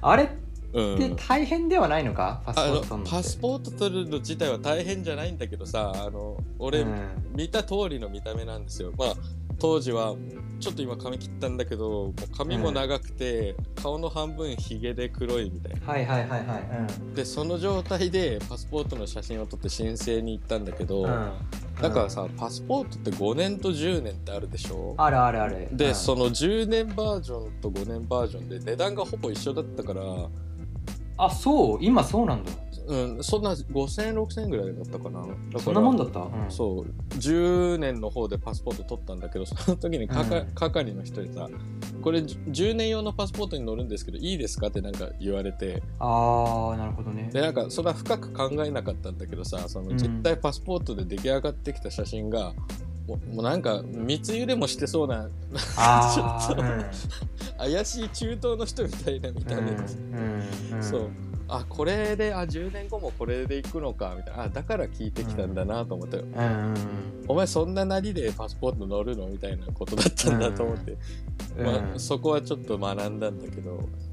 [0.00, 0.28] あれっ
[0.72, 0.98] うん。
[0.98, 6.96] て大変ではないのか、パスポート取るパスポート取るの自体は大変じゃないんだけどさあの俺、うん。
[7.34, 8.92] 見た通りの見た目なんですよ。
[8.96, 9.14] まあ
[9.58, 10.14] 当時は
[10.60, 15.86] ちょっと今髪切ったんだけどもう髪も長くて、顔の半分ひげで黒いみたいな。
[15.86, 16.56] はいはいはいは
[17.12, 17.14] い。
[17.14, 21.32] でその状態でパスポートの写真を撮って申請に行ったんだけど、うん、うん、
[21.80, 24.94] だからさパスポートって5年と10年ってあるでしょ？
[24.96, 25.68] あるあるある。
[25.72, 25.94] で、うん。
[25.94, 30.02] その10年バージョンと5年バージョンで値段がほぼ一緒だったから、
[31.18, 31.78] あそう？
[31.80, 32.52] 今そうなんだ
[32.86, 35.20] うん、そんな5000円6000円ぐらいだったかな。
[35.20, 40.54] だからそんなもんだった、うん、そう10年の方でパスポート取ったんだけどその時に係,、うん。
[40.54, 41.48] 係の人にさ
[42.02, 45.82] 「これ10年用のパスポートに乗るんですけどいいですか?」ってなんか言われて。
[45.98, 47.30] ああなるほどね。
[47.32, 52.54] でなんかそれは深く考えなかったんだけどさそのうん実際パスポートで出来上がってきた写真が、
[53.06, 55.28] もうもうなんか密輸でもしてそうな
[55.76, 56.86] あ ちょっとー
[57.58, 60.82] 怪しい中東の人みたいな見た目で、うんうんうん。
[60.82, 61.10] そう
[61.48, 64.42] あこれであ10年後もこれで行くのかみたいな。
[64.44, 66.74] あだから聞いてきたんだなと思って、うんうん
[67.28, 70.96] お前そんななりでパスポート乗るのみたいなことだったんだと思って、
[71.58, 73.72] うんまあ、うんそこはちょっと学んだんだけど。
[73.72, 74.06] うん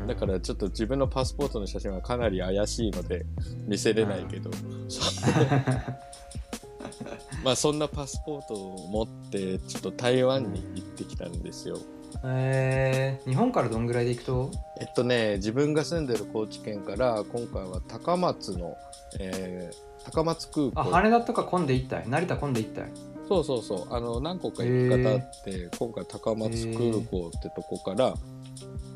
[0.00, 0.06] うん。
[0.06, 3.24] だからちょっと自分のパスポートの写真はかなり怪しいので
[3.66, 4.50] 見せれないけど、
[7.44, 11.78] まあそんなパスポートを持ってちょっと台湾に行ってきたんですよ。
[12.24, 14.50] えー、日本からどんぐらいで行くと？
[14.80, 18.76] えっとね自分が住んでる高知県から今回は高松の、
[19.20, 20.80] えー高松空港。
[20.80, 22.08] あ羽田とか混んで行ったい？
[22.08, 22.84] 成田混んで行ったい？
[23.28, 23.94] そうそうそう。
[23.94, 26.78] あの何個か行き方あって、今回高松空
[27.10, 28.14] 港ってとこから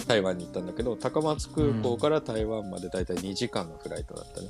[0.06, 4.46] 台湾に行ったんだけど高松空港から台湾までだいたい2時間のフライトだったね、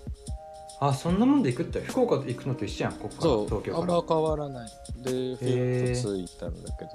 [0.80, 1.80] あそんなもんで行くって？
[1.80, 3.78] 福岡行くのと一緒やんここから東京から。
[3.78, 4.70] あんま変わらない。
[5.02, 6.90] でフィッと着いたんだけど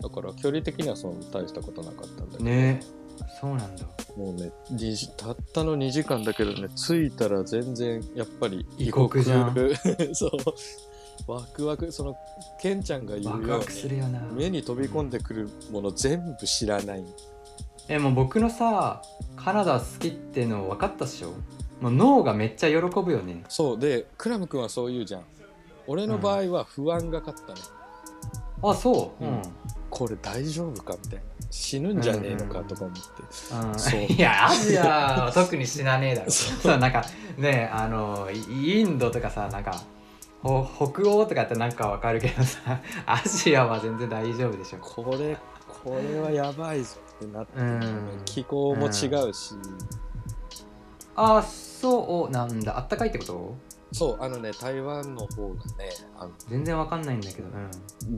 [0.00, 2.80] だから距離的にはそんな大したことなかったんだけど、ね。
[3.40, 3.84] そうなんだ。
[4.16, 4.52] もうね
[5.16, 9.54] たったの2時間だけどね着いたら全然やっぱり異国じゃん。
[10.14, 10.30] そう。
[11.26, 12.16] ワクワクその
[12.60, 17.04] ケンちゃんが言うよう目に飛び込んでくるもの全部知らない。
[17.88, 19.02] えもう僕のさ
[19.36, 21.32] カナダ好きっての分かったっしょ？
[21.80, 23.44] もう脳がめっちゃ喜ぶよね。
[23.48, 23.78] そう。
[23.78, 25.22] でクラム君はそう言うじゃん。
[25.86, 27.60] 俺の場合は不安が勝ったね、
[28.62, 29.24] あそう。
[29.24, 29.42] ううんん、
[30.02, 31.24] これ大丈夫かみたいな。
[31.48, 33.00] 死ぬんじゃねえのかとか思って、
[33.54, 33.78] うん。
[33.78, 34.00] そう。
[34.00, 36.30] いやアジアは特に死なねえだろ。
[36.32, 36.58] そう。
[36.58, 37.04] そうなんか
[37.38, 39.80] ねあのイインドとかさなんか
[40.42, 44.78] ほ北欧とかってなんかわかるけどさ アジアは全然大丈夫でしょ。
[44.78, 45.36] これ
[45.84, 48.22] これはやばいぞってなって、うん。
[48.24, 49.54] 気候も違うし、
[51.14, 52.32] あそう。
[52.32, 52.76] なんだ。
[52.76, 53.54] あったかいってこと？
[53.92, 57.48] そうあのね台湾の方がねあの全然わかんないんだけど、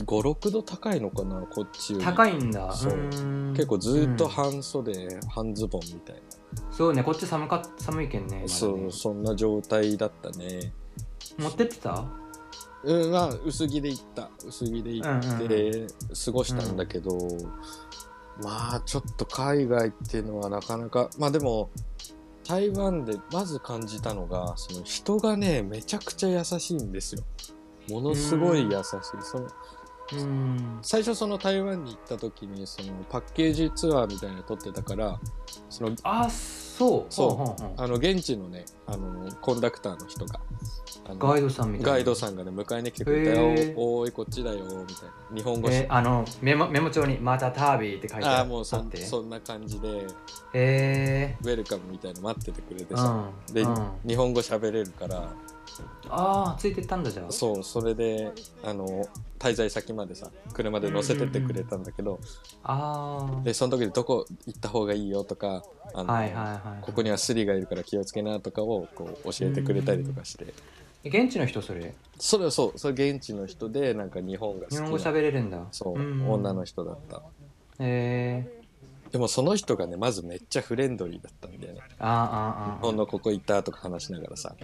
[0.06, 2.04] 56度高いのかなこっちより。
[2.04, 2.72] 高いんだ。
[2.72, 2.94] そう。
[3.54, 6.22] 結構ずっとうん半袖、半ズボンみたい
[6.70, 10.72] そうねこっち寒か寒いけんねそうそんな状態だったね。
[11.38, 12.04] 持ってってた？
[12.84, 14.30] うんまあ薄着で行った。
[14.46, 15.86] 薄着で行って
[16.24, 17.18] 過ごしたんだけど、
[18.42, 21.70] まあちょっと海外っていうのはなかなかまあでも
[22.46, 27.22] 台湾でまず感じたのがその人がねめちゃくちゃ優しいんですよ。
[27.88, 28.82] ものすごい優しい。
[29.22, 29.48] その
[30.12, 30.78] うん。
[30.82, 35.18] 最初その台湾に行った時にそのパッケージツアーみたいなの撮ってたから
[35.70, 37.12] そのあそう。
[37.12, 37.80] そう。
[37.80, 40.40] あの現地のねあのコンダクターの人が
[41.18, 41.92] ガイドさんみたいな。
[41.92, 45.36] ガイドさんがね迎えに来てくれてへー「おいこっちだよ」みたいな。
[45.36, 48.96] 日本語し、えあのメモメモ帳に「また旅」って書いてあああもうそんって。
[48.98, 50.06] そんな感じで
[50.54, 55.28] へウェルカムみたいなの待っててくれてえさ、で、うん、日本語喋れるから。
[56.08, 57.32] ああついてったんだじゃあ。
[57.32, 58.30] そうそれで
[58.62, 59.08] あの
[59.40, 62.20] 滞在先までさ車で乗せてってくれたんだけど、
[62.62, 66.82] あでその時でどこ行った方がいいよとかあの、あはいはいはい。
[66.82, 70.54] ここにはスリがいるから気をつけなとかをこう教えてくれたりとかして、
[71.04, 71.94] 現地の人それ？
[72.18, 72.78] それはそう。
[72.78, 75.66] それ現地の人でなんか日本が好きな日本語喋れるんだ。
[75.70, 76.28] そう、ん。
[76.30, 77.22] 女の人だった。
[77.80, 78.64] へえ
[79.10, 81.80] でもその人がねまずめっちゃフレンドリーだったんだよね。
[82.00, 84.56] ああああ日本のここ行ったとか話しながらさ、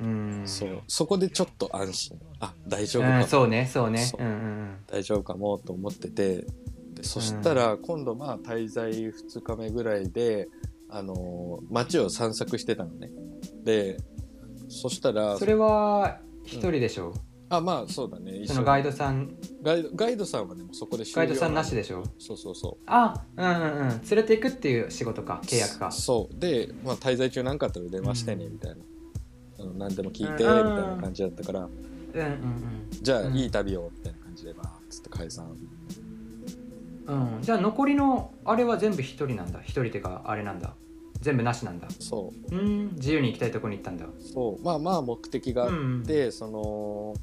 [0.00, 0.42] うん。
[0.44, 0.82] そう。
[0.88, 2.20] そこでちょっと安心。
[2.40, 3.98] あ大丈夫かも、うん、そうねそうね。
[3.98, 4.22] そう。
[4.22, 6.44] うんうん大丈夫かもと思ってて。
[6.94, 10.48] でそしたら今度まあ滞在2日目ぐらいで、
[10.90, 13.10] あのー街を散策してたのね。
[13.62, 13.98] で
[14.72, 17.14] そしたらうんそれは一人でしょ、
[17.50, 18.44] あまあそうだね。
[18.46, 19.36] そのガイドさん。
[19.62, 22.02] ガイドガイドさんはねもうそこでガイドさんなしでしょ？
[22.18, 22.84] そうそうそう。
[22.86, 23.88] あうんうんうん。
[23.88, 25.92] 連れていくっていう仕事か契約か。
[25.92, 26.38] そう。
[26.40, 28.76] で、まあ、滞在中何かあったら電話してねみたいな、
[29.60, 30.76] あの何でも聞いてみうん。
[30.76, 33.36] たいな感じだったから、うんうんじゃあ、うん。
[33.36, 35.46] いい旅をみたいな感じでバーッつって解散。
[37.06, 37.42] うんうん。
[37.42, 39.60] じゃあ残りのあれは全部一人なんだ。
[39.60, 40.74] 一人っていうかあれなんだ
[41.22, 41.88] 全部なしなんだ。
[41.98, 42.56] そう。
[42.56, 44.06] うん自由に行きたいとこに行ったんだ。
[44.34, 44.64] そう。
[44.64, 47.14] まあまあ目的があうんって、その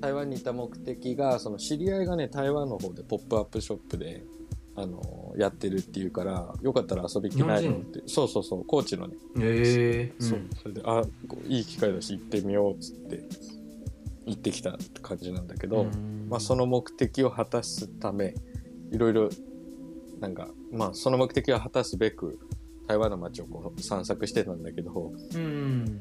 [0.00, 4.22] 台湾にいた目的がその知り合いがね台湾の方でポップアップショップで
[4.76, 8.02] あのやってるっていうからよかったら遊び来ないのって。
[8.06, 8.64] そうそうそう。
[8.64, 10.14] 高知のね、へえ。
[10.20, 10.40] そう。
[10.62, 11.02] それであ
[11.48, 13.24] いい機会だし行ってみようっつって
[14.26, 15.86] 行ってきたって感じなんだけど、
[16.28, 18.34] まあ、その目的を果たすため
[18.92, 19.28] いろいろ
[20.20, 22.38] なんかまあその目的を果たすべく
[22.90, 26.00] 台湾の街をこう散策してたんだけどうん。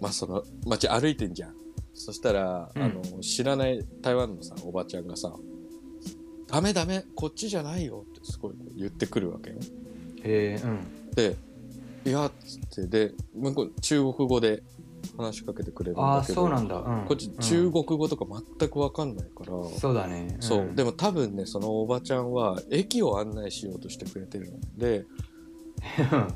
[0.00, 1.54] まあその街歩いてんじゃん。
[1.92, 2.82] そしたら、うん。
[2.82, 5.34] あの知らない台湾のさおばちゃんがさ
[6.48, 9.56] 「ダメダメこっちじゃないよ」ってすごい言ってくるわけよ。
[10.22, 11.14] へえうん。
[11.14, 11.36] で
[12.06, 14.62] 「いや」っつってで向こう中国語で
[15.18, 18.24] 話しかけてくれるんだけどそうなんだ、うん、こっちうん中国語とか
[18.58, 25.04] 全く分かんないから、そうだね、そう、でもも多分ねそのおばちゃんは駅を案内しようとしてくれてるので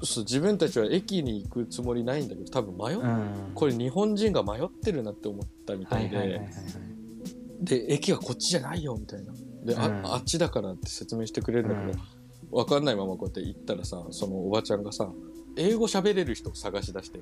[0.02, 3.52] そう自分たちは駅に行くつもりないんだけど多分迷っ、うん。
[3.54, 6.40] これ日本人が迷ってるなって思ったみたいで、
[7.60, 9.32] で駅はこっちじゃないよみたいな。
[9.64, 9.80] で、うん。
[10.06, 11.98] ああっちだからって説明してくれるんだけど、
[12.50, 15.08] 分かんないままこうやって行ったらさそのおばちゃんがさ
[15.56, 17.20] 英語喋れる人を探し出して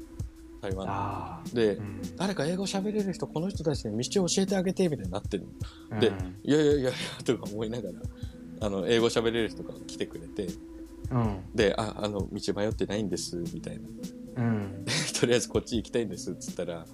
[0.60, 2.00] 台湾で、うん。
[2.16, 5.46] 誰か英語喋れる人この人たちに道を教えてあげてみたいになってる
[5.90, 6.00] の。
[6.00, 6.36] でうん。
[6.44, 6.92] いやいやいやいや
[7.24, 7.94] とか思いながら
[8.60, 10.77] あの英語喋れる人が来てくれてうん
[11.54, 13.88] でああの道迷ってないんですみたいな。
[14.36, 14.84] うん。
[15.18, 16.86] とりあえずこっち行きたいんですっつったら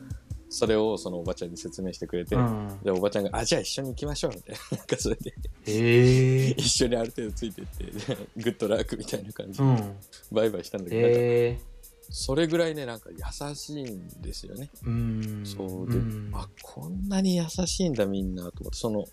[0.49, 2.79] それをそのおばちゃんに説明してくれて、うん。
[2.83, 4.79] でおばちゃんが「あじゃあ一緒に行きましょう」みたいな。
[4.79, 6.55] なんかそれで。
[6.57, 7.85] 一緒にある程度ついてって
[8.37, 9.65] グッドラックみたいな感じで。
[9.65, 9.97] うん。
[10.33, 11.75] バイバイしたんだけど、
[12.11, 14.71] それぐらいねなんか優しいんですよね。
[14.85, 15.43] うん。
[15.45, 16.31] そうで、ん。
[16.33, 19.05] あこんなに優しいんだみんなと思ってその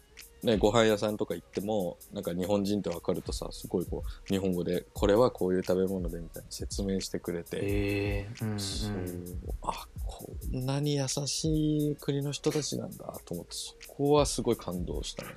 [0.44, 9.26] ねご飯屋さんとか行ってもなんか日本人って分かるとさすごいこう日本語でこれはこういう食べ物でみたいな説明してくれて、へえうんそううん
[9.64, 15.30] あこんなに優しい国の人たちなんだと思ってそこはすごい感動したね。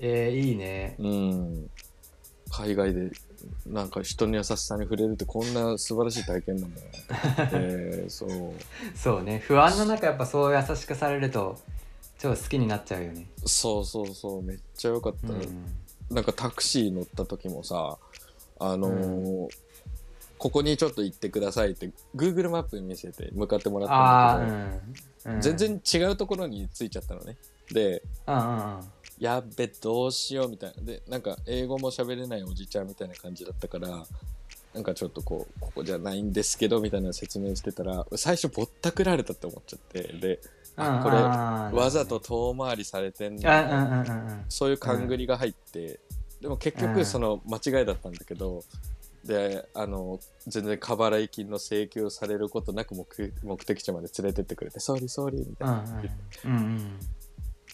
[0.00, 0.94] えー、いいね。
[0.98, 1.70] うん。
[2.50, 3.10] 海外で
[3.66, 6.86] なんか人の優しさに触れるってこんな素晴らしい体験なんだな、
[7.52, 8.30] えー、そう。
[8.94, 9.40] そうね。
[9.40, 11.58] 不安の中やっぱそう優しくされると
[12.18, 13.26] 超好きになっちゃうよね。
[13.46, 15.66] そうそうそうめっちゃ良かった、うん。
[16.10, 17.96] なんかタクシー乗った時もさ
[18.58, 19.48] あのーう
[20.38, 24.70] ここにちょっと行ってくださいって Google マップに見せて向かってもらったあんだあ
[25.24, 27.36] けど、うん、うん、全然違うところに着いちゃったのね。
[27.72, 28.02] で
[29.18, 30.82] やっべどうしようみたいな。
[30.82, 34.06] でなんか英語も喋れないおじちゃんみたいな感じだったから
[34.74, 40.40] なんかちょっとこうここじゃないんですけどみたいな説明してたら最初ぼったくられたって思っちゃってで
[40.78, 41.16] あこれ
[41.80, 46.00] わざと遠回りされてんだそういう勘繰りが入って、
[46.40, 46.94] でも結うん。
[46.94, 48.62] 局その間違いだったんだけど、
[49.24, 53.04] であの全然過払い金の請求されることなく目
[53.42, 55.84] 目的地まで連れてってくれて「ソーリーソーリー」みたいな、
[56.44, 56.56] うんうん。
[56.56, 57.00] うん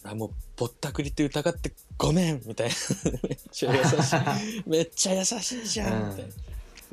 [0.06, 2.42] あもうぼったくりって疑ってごめん。
[2.44, 2.74] みたいな。
[3.26, 4.68] めっちゃ優しい。
[4.68, 6.08] めっちゃ優しいじゃん、うん。
[6.10, 6.34] みたいな。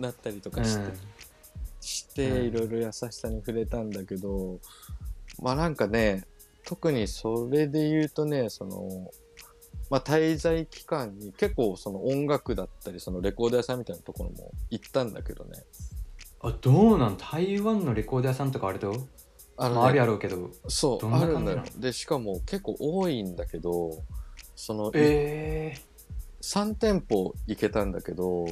[0.07, 0.83] なったりとうんかして、
[1.81, 2.47] してうん。
[2.47, 4.59] いろいろ優しさに触れたんだけど、
[5.41, 6.23] まあなんかね
[6.65, 9.11] 特にそれで言うとねその
[9.89, 15.51] まあ、滞在期間に結構その音楽だったりそのレコード屋さんみたいなところも行ったんだけどね。
[16.39, 17.17] あどうなん？
[17.17, 18.95] 台湾のレコード屋さんとかあると？
[19.57, 20.49] あまあ、あるねやろうけど。
[20.69, 21.63] そうあるんだよ。
[21.75, 24.01] でしかも結構多いんだけど
[24.55, 25.75] その、え。
[26.41, 28.45] 3店舗行けたんだけど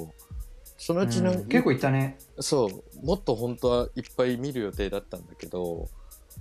[0.77, 2.17] そのえうちの、結構行ったね。
[2.41, 5.87] そうもっと本当はいっぱい見る予定だったんだけど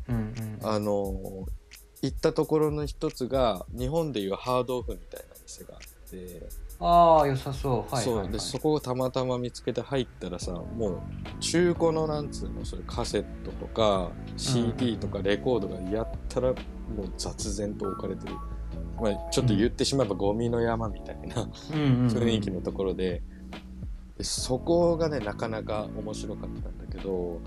[0.08, 0.58] うんうん。
[0.62, 1.46] あの
[2.02, 6.48] 行ったところの一つが日本でいうハードオフみたいな店があって、
[6.80, 7.92] ああ良さそう。
[7.92, 11.00] はいそうはい、はい、でそこをたまたま見つけて入ったらさもう
[11.40, 18.34] 中古のなんつうのそれカセットとか CD とかレコードがやったらもう雑然と置かれてる、
[19.00, 22.06] まあ、ちょっと言ってしまえばゴミの山みたいなうん。
[22.06, 23.22] 雰囲気のところで。
[24.16, 27.40] でそこがねなかなか面白かったんだけど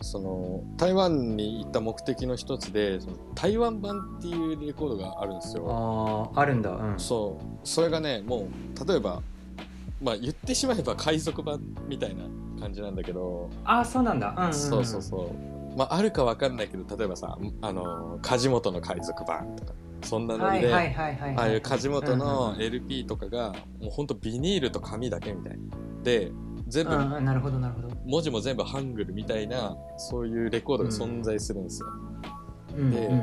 [0.00, 6.32] その台湾に行った目的の一つでその台湾版っていうレコードがあるんですよ。
[6.34, 6.70] あああるんだ。
[6.70, 6.98] うん。
[6.98, 7.44] そう。
[7.64, 9.22] それがねもう例えば
[10.00, 12.24] まあ言ってしまえば海賊版みたいな
[12.60, 14.34] 感じなんだけど、ああそうなんだ。
[14.36, 14.50] うんうん。
[14.50, 15.76] んそうそうそう。
[15.76, 20.76] まああるかわかんないけど例えばさあの梶本の海賊版とかそんなので、あ
[21.36, 25.52] あいう梶本うんのうん LP とかがもうほんとビニールと紙だけみたい。
[25.58, 25.58] な
[26.02, 26.32] で
[26.68, 27.88] 全部なるほどなるほど。
[28.04, 31.88] 文字も全部ハングルみたいなそういうレコードが存在するんですよ、
[32.76, 33.14] でうんうんう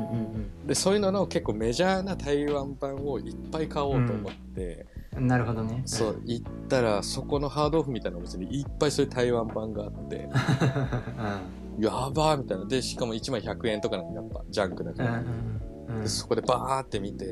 [0.64, 0.66] ん。
[0.66, 5.26] でそういうのの結構メジャーな台湾版をいっぱい買おうと思って、うん。
[5.26, 5.82] なるほどね。
[5.86, 10.28] そう行ったらそこのハードオフみたいなお店にいっぱいそういう台湾版があって。
[11.78, 12.64] やばーみたいな。
[12.64, 17.26] でしかも1枚100円とかなのやっぱジャンクだうんから、でそこでバーって見て。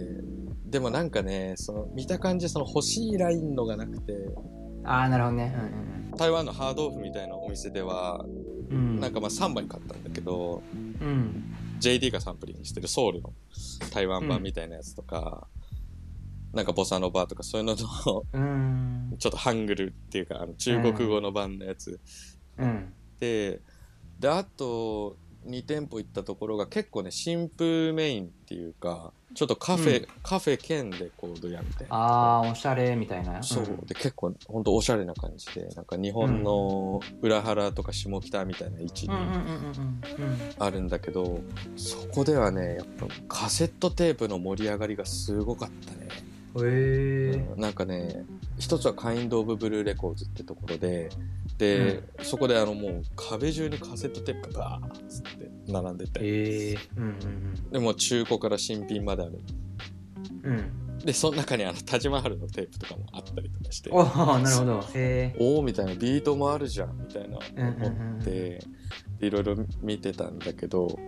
[0.66, 4.12] でもなんかねその見た感じその欲しいラインのがなくて
[4.84, 5.54] ああなるほどね。
[6.16, 8.76] 台湾のハードオフみたいなお店ではうん。
[8.76, 11.54] うんうんなんかまあ3枚買ったんだけど、うん。
[11.80, 13.32] JD がサンプリングしてるソウルの
[13.92, 15.46] 台湾版みたいなやつとか、
[16.52, 19.16] なんかボサノバとかそういうののうん。
[19.18, 22.00] ちょっとハングルっていうかあの中国語の版のやつ。
[22.58, 22.92] うん。
[23.20, 23.60] で、
[24.18, 30.06] であと2店舗行ったところが結構ね新風メインっていうかちょっとカフェ、うん。
[30.22, 33.42] カフェ兼レコード屋みたいなああおしゃれみたいな。
[33.42, 33.80] そう、ん。
[33.86, 39.14] で結構ほんとおしゃれな感じでなんか日本の裏原とか下北みたいな位置に
[40.58, 41.40] あるんだけど、
[41.76, 46.08] そこではねやっぱカセットテープの盛り上がりがすごかったね、
[46.62, 47.60] えうん。
[47.60, 48.24] なんかね
[48.58, 51.08] 一つはカインド・オブ・ブルーレコーズってところで
[51.58, 59.40] で、そこであのもう壁中にカセットテープがバーッつって並んでて、へえうんうんでもう中古から新品まである。
[60.42, 60.52] うん。
[60.52, 63.90] うんでその中にあのタジマハルのテープとかもあったりとかして。
[63.90, 64.04] おお
[64.38, 64.80] なるほど。
[64.94, 67.92] へえおおみたいなビートもあるじゃんみたいなうんうんうん。
[68.14, 68.60] 思って
[69.18, 70.98] でいろいろ見てたんだけど、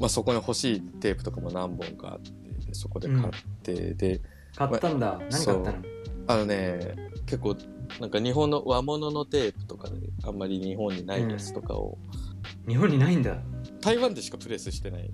[0.00, 2.30] まあ、そこに欲しいテープとかも何本かあって
[2.66, 3.30] でそこで買っ
[3.62, 4.20] て、で
[4.58, 5.20] 買ったんだ。
[5.30, 5.78] 何買ったの？
[6.26, 7.56] あのね結構
[8.00, 11.96] なんか日本の和物のテープとかであんまり日本にないやつとかを、
[12.68, 13.38] 日本にないんだ。
[13.80, 15.10] 台湾でしかプレスしてない。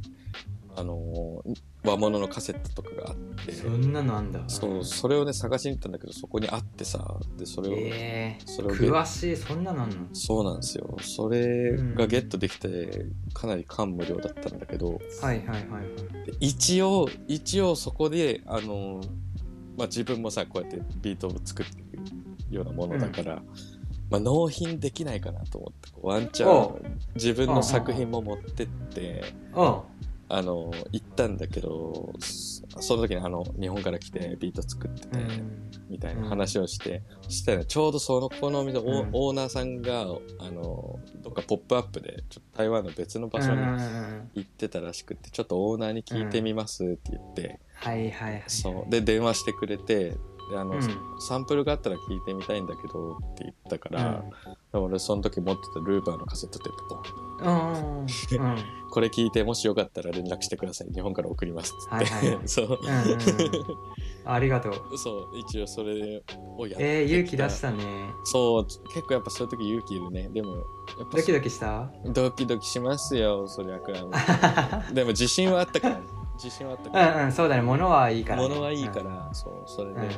[0.76, 1.54] あのー
[1.86, 3.52] 和物のカセットとかがあって。
[3.52, 4.42] そんなのあんだ。
[4.48, 7.18] そうそれをね探しに行ったんだけどそこにあってさ。
[7.36, 8.46] でそれを、ええ。
[8.46, 9.96] それを詳しいそんなのあんの？
[10.14, 10.96] そうなんですよ。
[11.02, 14.98] それがゲットできてかなり感無量だったんだけど。
[15.20, 16.26] はいはいはいはい。
[16.26, 19.02] で一応一応そこであの
[19.76, 23.42] まあ自分もさこうやってビートを作っていくようなものだから、
[24.10, 29.84] まあ、納品できないかなと思ってワンチャおン自分の作品も持ってってお
[30.28, 38.86] あの行ったんだけどそその時にあの日本から来てビート作ってて、うんみたいな話をして、したらちょうどそのこのお店、うん。
[39.12, 40.02] オオーナーさんが
[40.38, 48.44] あのどっかポップアップでちょっと台湾の別の場所にうんうんうん行ってたらしくてちょっとオーナーに聞いてみますって言って、はいはいはい。
[48.46, 48.90] そう。
[48.90, 50.16] で電話してくれて
[50.50, 50.82] であの、うん。
[51.18, 54.24] サンプルがあったら聞いてみたいんだけどって言ったから、
[54.72, 57.02] 俺その時持ってたルーバーのカセットテープポン
[57.40, 57.98] うん。
[58.00, 58.06] うん。
[58.06, 60.92] うんこれ聞いてもしよかったら連絡してください。
[60.94, 62.46] 日本から送りますって、はいはいはい。
[62.48, 63.20] そう、うんうんうん。
[64.24, 64.74] ありがとう。
[64.96, 66.22] そう一応それ
[66.56, 67.82] をやってえー、勇気出したね。
[68.22, 70.28] そう結構やっぱそういう時勇気いるね。
[70.32, 70.62] でもや
[71.04, 71.90] っぱドキドキした？
[72.06, 76.00] ドキドキしますよそりゃくらいでも自信はあったから
[76.34, 77.62] 自信はあったかうらんうんそうだね。
[77.62, 78.48] 物はいいからね。
[78.48, 80.08] 物はいいから、そうそれうん。
[80.08, 80.16] で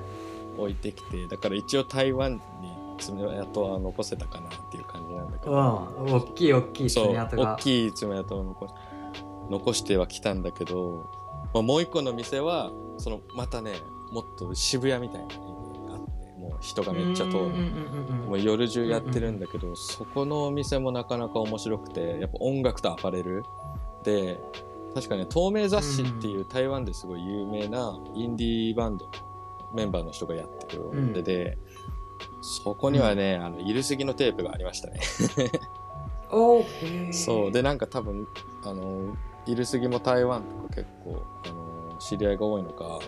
[0.59, 2.41] 置いてきてだから一応台湾に
[2.99, 6.12] 爪痕は残せたかなっていう感じなんだけうど、ん。
[6.14, 7.55] 大きい大きい爪痕が。
[7.55, 8.75] 大きい爪痕を残し
[9.49, 11.09] 残してはきたんだけど、
[11.55, 13.75] まあ、もう一個の店はそのまたね
[14.11, 15.37] もっと渋谷みたいな
[16.37, 23.45] もう人がめっちゃ通る、うんうんうんうんもう夜中やってるんだけど、そこのお店もなかなか面白くてやっぱ音楽とアパレル
[24.03, 24.41] で
[24.97, 29.11] 確かね透明雑誌っていう台湾ですごい有名なインディーバンド
[29.74, 31.59] メンバーの人がやってるお店で、
[32.40, 35.01] そこにはね、あの、いるすぎのテープがありましたね。
[37.12, 37.53] そう。
[37.53, 38.26] で、なんか多分、
[38.64, 43.01] あの、いるすぎも台湾とか結構、あの、知り合いが多いのか、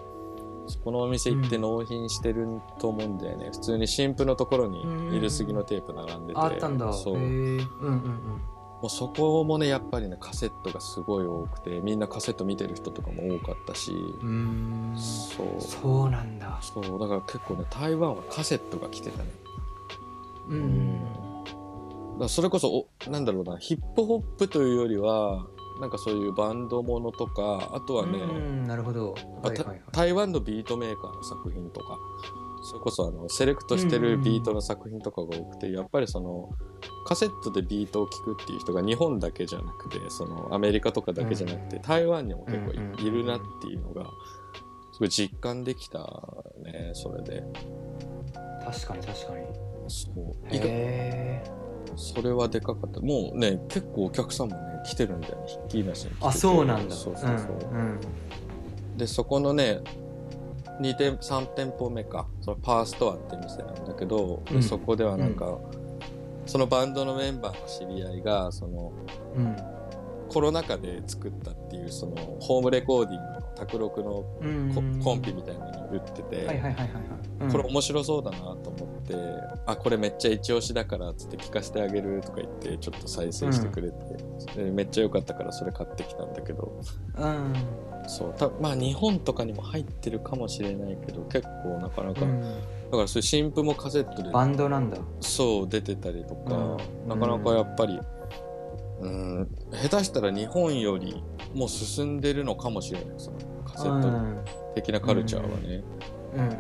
[0.67, 3.49] そこのお店行って納品してると思うんだよね。
[3.53, 6.39] 普通に新婦のところにいるすぎのテープ並んでて。
[6.39, 7.15] あったんだそう。
[7.15, 13.93] へもーうんうんうそこもね、やっぱりね、カセットがすごい多くて、みんなカセット見てる人とかも多かったし、
[14.97, 15.61] そう。
[15.61, 16.59] そうなんだ。
[16.63, 19.25] そう、だから結構ね、台湾はカセットが来てたね。
[20.49, 21.01] うん。
[22.19, 25.47] だからそれこそおなんだろうなヒップホップというよりは
[25.81, 29.13] なんかそういうバンドものとかあとはね、うんなるほど。
[29.13, 29.83] はいはいはい。
[29.93, 31.99] 台湾のビートメーカーの作品とか
[32.63, 36.51] それこそあのセレクトしてるビートの作品とかが多くて、やっぱりその
[37.07, 44.05] カセットでビートを聴くっていう人が日本だけじゃなくてそのアメリカとかだけじゃなくて、台湾にも結構い,、うんうんるなっていうのが
[44.93, 46.01] すごい実感できた
[46.63, 47.45] ねそれで。
[48.65, 49.47] 確かに確かに。
[49.89, 50.47] そう。
[50.49, 51.45] へえ
[51.97, 53.01] それはでかかった。
[53.01, 55.45] もうね結構お客さんもね来てるんだよね。
[55.47, 56.95] ひっきりなしにあそうなんだ。
[56.95, 58.01] そうそうそう、ん。
[58.97, 59.81] でそこのね
[60.81, 62.27] 2店3店舗目か。
[62.41, 64.63] そのパーストアって店なんだけど、でうん。
[64.63, 65.59] そこではなんか、
[66.47, 68.93] そのバンドのメンバーの知り合いがその
[69.37, 69.57] うん
[70.29, 75.01] コロナ禍で作ったっていうそのホームレコーディングの卓録のうん。
[75.03, 76.63] コ,、ンピみたいなのに売ってて、
[77.51, 79.15] これ面白そうだなと思って、
[79.67, 83.97] あこれめっちゃ一押しだからっつって聞かせてあげるとか言ってちょっと再生してくれて、
[84.55, 86.81] でめっちゃ良かったからそれ買ってきたんだけど。
[87.17, 87.55] うん。
[88.07, 88.35] そう。
[88.35, 92.41] たまあ日本とかにも入ってるかもしれないけど結構なかなか、うん。
[92.41, 92.49] だ
[92.91, 94.99] からそういう新譜もカセットでバンドなんだ。
[95.21, 97.09] そう出てたりとか、うん。
[97.09, 97.99] なかなかやっぱり
[99.01, 99.49] うん。
[99.73, 101.23] 下手したら日本より
[101.55, 104.45] もう進んでるのかもしれないそのカセットうん。
[104.75, 105.85] 的なカルチャーはね、
[106.35, 106.53] うんうんうん。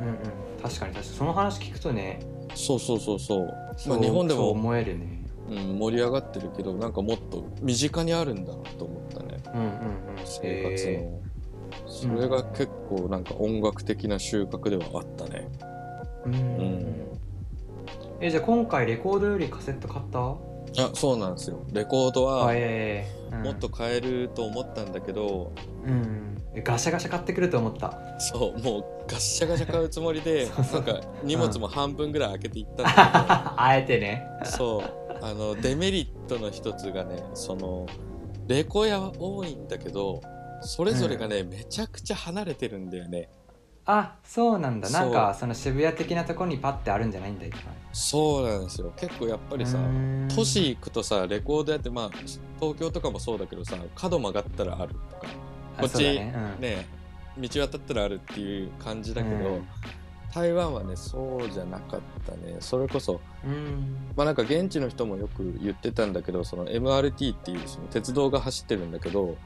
[0.63, 1.05] 確かに確かに。
[1.05, 2.21] その話聞くとね。
[2.55, 3.47] そうそうそうそう。
[3.89, 5.25] まあ日本でも思えるね。
[5.51, 9.39] うん、盛り上がってるけどなんかもっと身近にあるんだなと思ったね。
[9.55, 9.73] うんうんうん。
[10.25, 11.21] 生活への
[11.87, 15.49] それが結構なんか音楽的な収穫ではあったね。
[16.27, 16.35] うん。
[16.35, 16.95] うん。
[18.21, 20.37] えじゃあ今回レコードよりカセット買った？
[20.79, 21.65] あそうなんですよ。
[21.73, 22.53] レコードは
[23.43, 25.53] もっと買えると思ったんだけど、
[25.85, 26.37] うん。
[26.55, 28.19] えガシャガシャ買ってくると思った。
[28.19, 34.27] そうもうガッシャガシャ買うつもりで なんか荷物も半分ぐらい開けていったんだ あえてね。
[34.43, 35.09] けどそう。
[35.21, 37.87] あのデメリットの一つがねその
[38.47, 40.21] レコヤは多いんだけど
[40.61, 43.31] それぞれがね、めちゃくちゃ離れてるんだよね
[43.91, 44.91] あそうなんだ。
[44.91, 47.47] なんかその渋谷的なとこにパッてあるんじゃないんだ
[47.91, 48.93] そうなんですよ。
[48.97, 49.79] 結構やっぱりさ
[50.37, 52.11] 都市行くとさレコードやってまあ
[52.61, 55.27] 東京とかもそうだけどさ角曲がったらあるとか
[55.79, 56.63] あこっちねうん。
[56.63, 56.87] ね
[57.39, 59.67] 道渡ったらあるっていう感じだけど、うん。
[60.35, 62.57] 台湾はねそうじゃなかったね。
[62.61, 63.97] それこそうん。
[64.15, 69.39] まあなんか現地の人もよく言ってたんだけどその MRT っていうその鉄道が走ってるんだけど、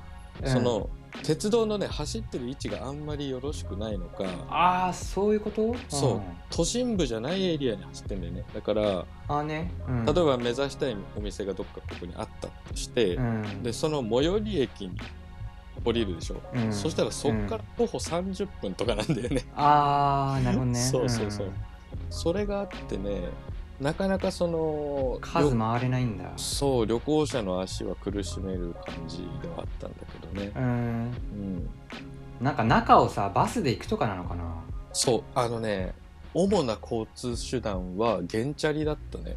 [0.45, 0.89] その
[1.22, 4.24] 鉄道のね走ってる位置があんまりよろしくないのか。
[4.49, 5.74] ああそういうこと？
[5.89, 6.16] そう。
[6.16, 6.22] ん。
[6.51, 8.45] 都心部じゃないエリアに走ってんだよね。
[8.55, 13.62] だからあね、うん、例えば目指したいお店がどっかここにあったとして、うん。
[13.62, 14.93] でその最寄り駅に
[15.85, 16.72] 降りるでしょ、うん。
[16.72, 20.78] そしたらそっから徒歩30分とかなんだよね、ああなるほどね。
[20.78, 21.53] そうそうそうん。
[22.11, 23.28] それがあってね
[23.83, 26.30] なかなかその数回れないんだ。
[26.37, 30.62] そう旅行者の足は苦しめる感じではあったんだけどね、うん。
[30.62, 31.70] うん、
[32.41, 34.45] なんか中をさバスで行くとかなのかな？
[34.93, 35.22] そう。
[35.35, 35.95] あのね
[36.33, 39.37] 主な交通手段は原チャリだったね。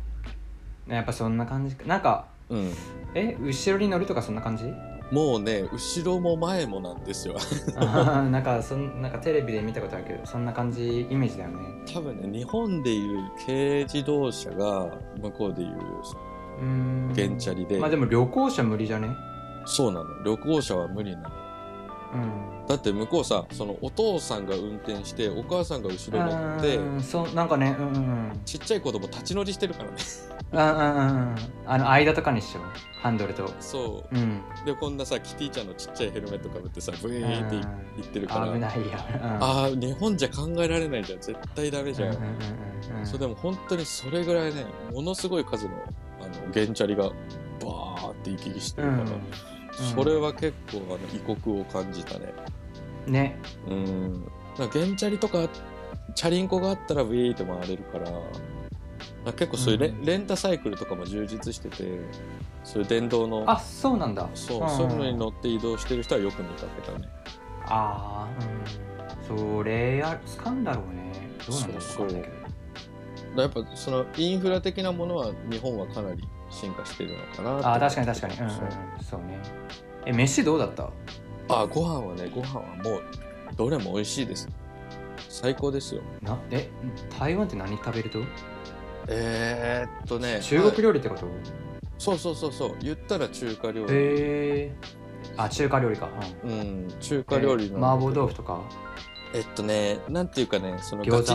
[0.87, 1.85] やっぱそんな感じか。
[1.85, 2.71] なんかうん。
[3.15, 4.65] え後ろに乗るとかそんな感じ？
[5.11, 7.35] もうね後ろも前もなんですよ。
[7.77, 11.57] なんかそんなんかテレビで見たことあるけどそんな感じイメージだよね。
[11.93, 14.87] 多分ね日本でいう軽自動車が
[15.21, 17.13] 向こうでいううーん。
[17.15, 19.09] 原チャリで、まあでも旅行者無理じゃね？
[19.65, 21.29] そうなの旅行者は無理なの
[22.15, 28.41] うんだって向こうさそのお父さんが運転してお母さんが後ろ乗ってうんそうなんかねうんうんうん。
[28.45, 29.97] ちっちゃい子供立ち乗りしてるからね。
[30.51, 31.35] うんうんうんうん。
[31.65, 32.63] あの間とかにしよう。
[33.01, 33.51] ハンドルと。
[33.59, 34.15] そう。
[34.15, 34.41] ん。
[34.63, 37.65] うでこんなさキティちゃんのちっちゃいヘルメットかぶってさブイーンっていうん。
[38.03, 38.53] ってるから。
[38.53, 41.21] 危ないよ、うん、ああ日本じゃ考えられないじゃん。
[41.21, 45.71] 絶対ダメじゃん、うんうんうんうんそうでも本当にそれぐらいねものすごい数の
[46.19, 49.05] あの原チャリがバーって行き来してるから、
[49.75, 52.33] それは結構あの異国を感じたね。
[52.49, 52.55] うん
[53.07, 53.37] ね。
[53.67, 54.13] うん。
[54.57, 55.47] なんか原チャリとか
[56.15, 60.05] チャリンコがあったらビーって回れるから結構そういうレ,、うん。
[60.05, 61.99] レンタサイクルとかも充実してて
[62.63, 64.27] そういう電動のあそうなんだ。
[64.33, 64.69] そう、ん。
[64.69, 67.07] そういうのに乗って移動してる人はよく見かけたね。
[67.67, 69.37] ああうん。
[69.37, 71.11] それや使うんだろうね。
[71.47, 72.25] どうなんだろうそうそう。
[73.37, 76.23] やっぱそのインフラ的なものは日本はかなり
[76.55, 78.33] 進化してるのかなああ確かに確かに。
[78.37, 78.51] うんうん。
[79.03, 79.19] そう。
[79.21, 79.39] ね。
[80.05, 80.89] え飯どうだった？
[81.49, 83.03] あご飯はねご飯はもう
[83.55, 84.47] どれも美味しいです。
[85.29, 86.01] 最高ですよ。
[86.21, 86.69] なえ
[87.19, 88.19] 台湾って何食べると？
[89.07, 91.27] えー、っとね中国料理ってこと？
[91.97, 92.75] そうそうそうそう。
[92.81, 93.95] 言ったら中華料理、へ
[94.71, 94.75] え
[95.37, 96.09] あ中華料理か、
[96.43, 96.49] うん。
[96.51, 96.53] う
[96.87, 98.61] ん中華料理えの、麻婆豆腐とか？
[99.33, 101.33] えっとねなんていうかねそのガチ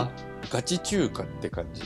[0.49, 1.83] ガチ中華って感じ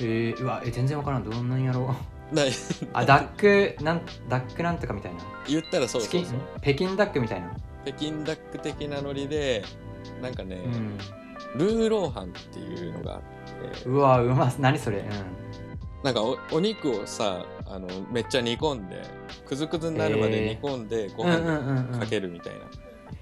[0.00, 1.24] えー、うわえ全然わからん。
[1.24, 1.94] どんなんやろう。
[2.92, 5.18] あダックなんダックなんとかみたいな。
[5.48, 6.34] 言ったらそうチキンそう。
[6.34, 7.50] そう北京ダックみたいな。
[7.84, 9.64] 北京ダック的なノリで
[10.22, 10.98] なんかね、うん。
[11.58, 13.20] ルーローハンっていうのがあっ
[13.82, 13.88] て。
[13.88, 14.98] うわうま何それ？
[14.98, 15.06] うん。
[16.04, 19.02] なんかおお肉をさあのめっちゃ煮込んで
[19.46, 21.90] くずくずになるまで煮込んでごうんうん飯うんうん。
[21.92, 22.79] にかけるみたいな、えー、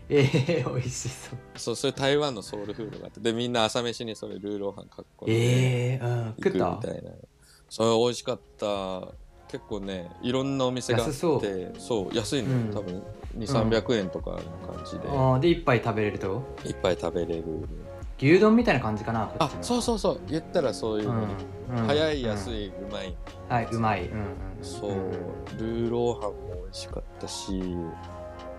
[0.09, 1.38] 美味しそう。
[1.56, 7.11] そうそれ台湾のソウルフードがあってでみんな朝飯にそれルーローハンかっこいいえー、うん食ったみたいな。
[7.68, 9.14] それ美味しかった。
[9.48, 11.80] 結構ねいろんなお店があって安そう。
[11.80, 12.70] そう安いの、うん。
[12.70, 13.02] 多分。
[13.36, 14.36] 2300円とかの
[14.66, 16.42] 感じで、あーで一杯食べれると？
[16.64, 17.44] いっぱい食べれる。
[18.20, 21.14] 牛丼みたいな感じかなこあそうそうそう言ったらそういうの、
[21.68, 21.78] うん。
[21.78, 21.86] うん。
[21.86, 23.16] 早い安うんい、うまい。
[23.48, 24.09] はいうまい。
[24.09, 24.18] うん。
[24.18, 24.28] うん。
[24.61, 25.11] そう、ん。
[25.56, 27.62] ルーローハンも美味しかったし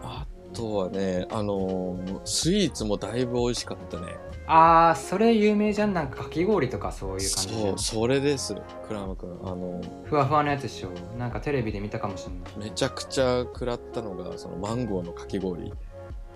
[0.02, 4.18] あとはねあのースイーツもだいぶ美味しかったね。
[4.48, 5.94] ああそれ有名じゃん。
[5.94, 7.78] なんかかき氷とかそういう感じそうん。
[7.78, 8.56] それです。
[8.88, 10.90] クラム君あのふわふわのやつでしょ。
[11.18, 12.70] なんかテレビで見たかもしれない。
[12.70, 15.72] めちゃくちゃ食らったのがそのマンゴーのかき氷。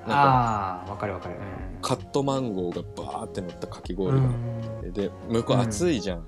[0.06, 1.36] ああわかるわかる。
[1.82, 4.18] カットマンゴーがバーって乗ったかきう氷が。
[4.18, 4.92] あん。
[4.92, 6.26] で向こう暑いじゃん、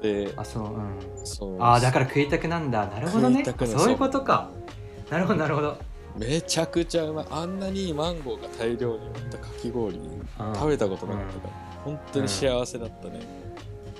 [0.00, 1.26] であそううん。
[1.26, 1.60] そう。
[1.60, 2.86] ああだから食いたくなんだ。
[2.86, 3.44] なるほどね。
[3.44, 4.48] そういうことか。
[5.10, 5.76] なるほどなるほど
[6.16, 7.26] めちゃくちゃうまい。
[7.30, 9.98] あんなにマンゴーが大量に乗ったかき氷
[10.54, 11.52] 食べたことなかったから、
[11.84, 13.20] 本当に幸せだったね、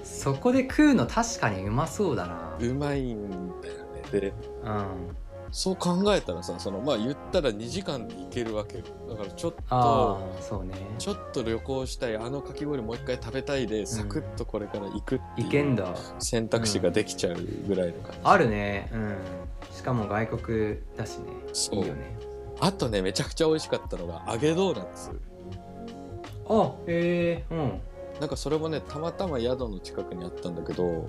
[0.05, 2.57] そこで食うの確かにうまそうだな。
[2.61, 3.31] うまいん
[3.63, 3.75] だよ
[4.13, 4.21] ね。
[4.21, 4.33] で
[4.65, 5.17] うん
[5.53, 8.85] そう考えたらさそのまあ言ったら2時間で行けるわけよ。
[9.09, 10.75] だからちょっあとあそうね。
[10.99, 15.95] ちょっと旅行したいあのかき氷もう一回食べたいでサクッとこれから行くっていういけんだ。
[16.19, 17.37] 選択肢ができちゃう
[17.67, 18.89] ぐらいの感じ、あるね。
[18.93, 19.17] うん。
[19.73, 21.25] しかも外国だしね。
[21.53, 21.77] そう。
[21.77, 22.17] いいよね。
[22.61, 25.11] あとねめちゃくちゃ美味しかったのが揚げドーナツ。
[26.49, 27.81] あへえうん。
[28.21, 31.09] なんかそれもねたまたま宿の近くにあったんだけど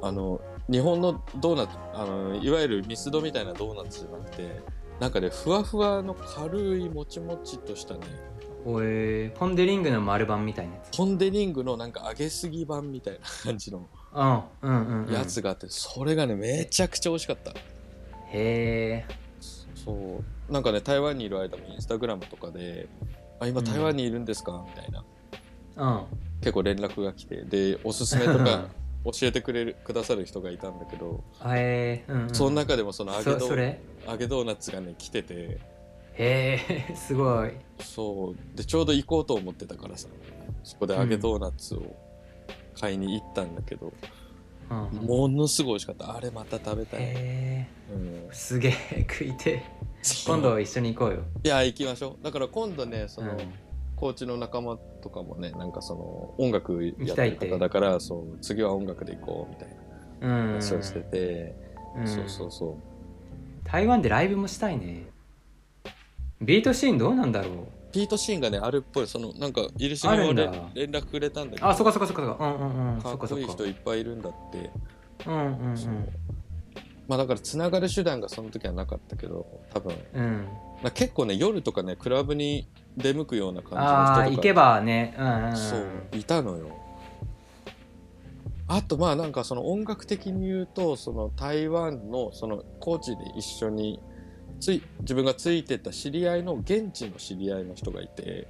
[0.00, 0.40] あの
[0.70, 4.60] 日本のドーナツあのいわゆるミスドみたいなドーナツじゃなくて
[5.00, 8.00] なんかねふわふわの軽いもちもちとしたね
[8.64, 9.32] おえ。
[9.34, 10.96] ー、ポン・デ・リングの丸版みたいなやつ。
[10.96, 13.88] ポン・デ・リングのなんか揚げすぎ版みたいな感じの
[15.10, 17.50] やつがあって、それがねめちゃくちゃ美味しかった。
[17.50, 17.54] へ
[18.32, 19.06] え。
[19.74, 20.52] そう。
[20.52, 22.88] なんかね台湾にいる間もインスタグラムとかで
[23.40, 25.04] 「あ今台湾にいるんですか?」みたいな。
[25.76, 26.04] うん。
[26.40, 27.42] 結構連絡が来て。
[27.42, 28.68] でおすすめとか
[29.04, 35.58] 教えてくれるくださる人がいたんだけど、へえうん、うん、その中でもその揚げド揚げドーナツがね来てて。
[36.14, 37.52] へえすごい。
[37.80, 38.56] そう。
[38.56, 40.08] でちょうど行こうと思ってたからさ
[40.62, 41.82] そこで揚げドーナツを
[42.78, 43.92] 買いに行ったんだけど、うん
[45.06, 46.16] ものすごい美味しかった。
[46.16, 48.06] あれまた食べたい、へうん。
[48.06, 49.62] え、すげえ食いて
[50.26, 51.24] 今度一緒に行こうよ。
[51.44, 52.24] いや行きましょう。
[52.24, 53.38] だから今度ねその、うん
[54.02, 59.82] コーチの仲間とかもねなんかその音楽やってる方だからそう次は音楽で行こうみたいな
[60.22, 60.46] うん。
[60.54, 61.54] 話をしてて、
[61.96, 62.08] うん。
[62.08, 62.74] そうそうそう。
[63.64, 65.06] 台湾でライブもしたいね。
[66.40, 67.92] ビートシーンどうなんだろう。
[67.92, 69.06] ピートシーンがねあるっぽい。
[69.06, 71.68] そのなんかイルシにも連連絡くれたんだけど。
[71.68, 73.02] あそっかそっかそっかうんうんうん。
[73.02, 74.70] かっこいい人いっぱいいるんだって。
[75.26, 75.92] うんうんそう。
[77.06, 79.94] まあだからつながる手段がその時はなかったけど多分。
[80.14, 80.48] うん。
[80.94, 84.14] 結構ね夜とかねクラブに出向くような感じの人とか。
[84.14, 85.14] ああ行けばね。
[85.18, 85.56] うんうんうん。
[85.56, 86.82] そういたのよ。
[88.68, 94.00] あとまあなんかその音楽的に言うとその台湾のその高知で一緒に
[94.60, 98.48] つい自分がついてた知り合いの現地の知り合いの人がいてで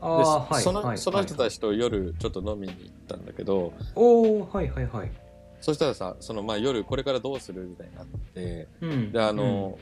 [0.00, 5.12] ああはいそのはいその人はいたちと夜ちょっと飲みに行ったんだけど、おおはいはいはい。
[5.60, 9.78] そしたらさそのまあ夜これからどうするみたいになってうんであの、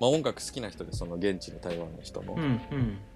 [0.00, 2.98] まあ、音楽好きな人でその現地の台湾の人も、うんうん。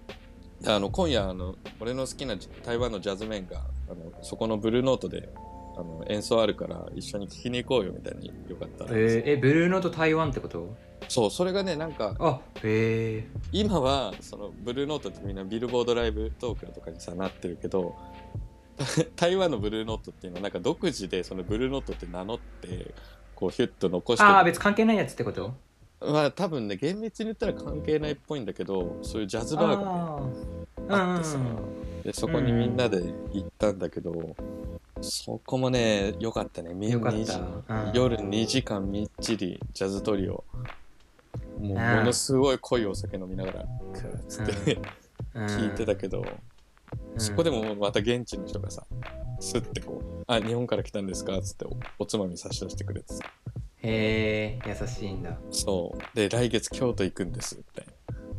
[0.65, 5.29] あの今夜あの俺の好きな台湾のジャズメンがあのそこのブルーノートで
[5.75, 10.75] あの演奏あるから一緒に聴きに行こうよみたいによかったら、えー、えブルーノート台湾ってこと？
[11.07, 17.95] そうそれがねなんかあへえ今はそのブルーノートってみんなビルボードライブ東京とかにさなってるけど
[19.15, 22.93] 台湾のブルーノートっていうのはなんか独自でそのブルーノートって名乗って
[23.35, 25.53] こうヒュッと残してああ別に関係ないやつってこと？
[26.01, 30.35] まあ多分ね厳密に言ったら関係ないっぽいんだけどそういうジャズバーがね
[30.89, 31.37] あってさ。
[32.03, 32.97] でそこにみんなで
[33.31, 34.35] 行ったんだけど、
[35.01, 36.73] そこもね良かったね。
[36.73, 37.91] みよかっ2時た、うん。
[37.93, 40.43] 夜2時間みっちりジャズトリオ。
[41.59, 41.75] もううん。
[41.75, 43.65] ものすごい濃いお酒飲みながら
[44.27, 44.79] つって、
[45.35, 45.45] うん。
[45.45, 46.25] 聞いてたけど、
[47.17, 48.85] そこでもまた現地の人がさ
[49.39, 53.23] スッてこう「あ日本から来たんですか?」っつっておおつまみ差し出してくれてさ
[53.83, 55.37] へえ優しいんだ。
[55.49, 56.15] そう。
[56.15, 57.93] で来月京都行くんですみたいな。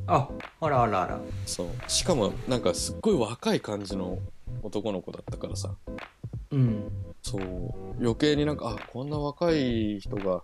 [0.07, 0.29] あ
[0.61, 1.21] あらあらあら。
[1.47, 1.69] そう。
[1.89, 4.19] しかもなんかすっごい若い感じの
[4.63, 5.75] 男の子だったからさ。
[6.51, 6.93] うん。
[7.23, 7.43] そう。
[8.01, 10.43] 余計になんかあこんな若い人が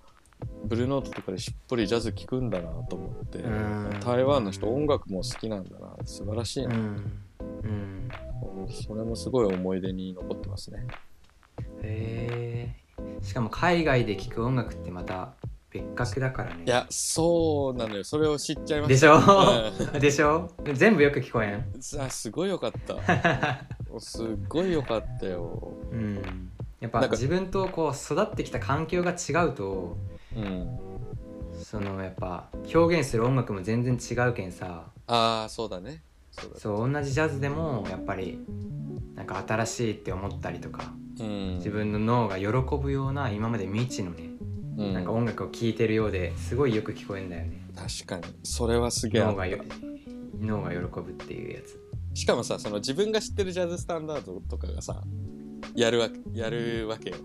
[0.64, 4.00] ブルーノートとかでしっぽりジャズ聴くんだなと思ってうん。
[4.00, 5.96] 台湾の人音楽も好きなんだな。
[6.04, 6.78] 素晴らしいうな、ん。
[7.62, 8.08] うん。
[8.86, 10.86] それもすごい思い出に残ってますね。
[11.82, 12.87] へえ
[13.22, 15.32] しかも海外で聴く音楽ってまた
[15.70, 16.62] 別格だからね。
[16.66, 18.04] いやそうなのよ。
[18.04, 20.50] それを知っちゃいまでししたょでしょ？
[20.74, 21.54] 全部よく聞こえん？
[21.54, 22.96] うんあすごいよかった。
[24.00, 25.72] すっごいよかったよ。
[25.92, 26.50] うん。
[26.80, 29.96] やっぱ自分とこう育ってきた環境が違うと
[30.36, 30.78] うん
[31.60, 34.84] そのやっぱ表現する音楽も全然違うけんさ。
[35.08, 36.02] ああそうだね。
[36.30, 38.38] そうだそう同じジャズでもやっぱり
[39.14, 40.84] なんか新しいって思ったりとか。
[41.02, 42.46] うん自分の脳が喜
[42.80, 44.30] ぶような今まで未知のね
[44.76, 44.94] うん。
[44.94, 47.66] なんか音楽を聴いてるようですごいよく聞こえんだよね。
[47.74, 48.34] 確かに。
[48.42, 49.64] それはすげえ脳がよ
[50.40, 51.78] 脳が喜ぶっていうやつ。
[52.14, 55.02] しかもさその自分が知ってるジャズスタンダードとかがさ
[55.74, 57.16] やるわやるわけよ。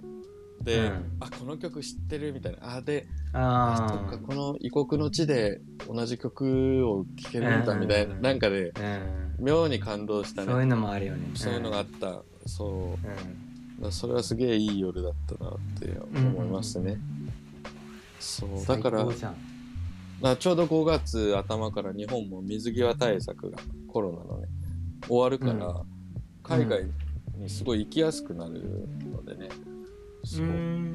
[0.62, 1.18] で、うん。
[1.20, 2.76] あこの曲知ってるみたいな。
[2.76, 8.80] あであそっかこの異国の地で同じ曲を聴けるんだみたいな、うんなんかであ
[9.40, 9.46] うん。
[9.46, 10.52] 妙に感動したね。
[10.52, 11.32] そういうのもあるよね。
[11.34, 13.08] そういうのがあった、そう
[13.92, 16.98] それはすげえいい夜だったなって思いますね、
[18.20, 19.36] そうだから最高じゃん。
[20.22, 23.58] まあ、ちょうど5月頭から日本も水際対策が
[23.88, 24.48] コロナのね
[25.08, 25.86] 終わるから、うん。
[26.44, 26.86] 海外
[27.38, 29.50] にすごい行きやすくなるのでね、
[30.24, 30.46] そう。
[30.46, 30.94] うん。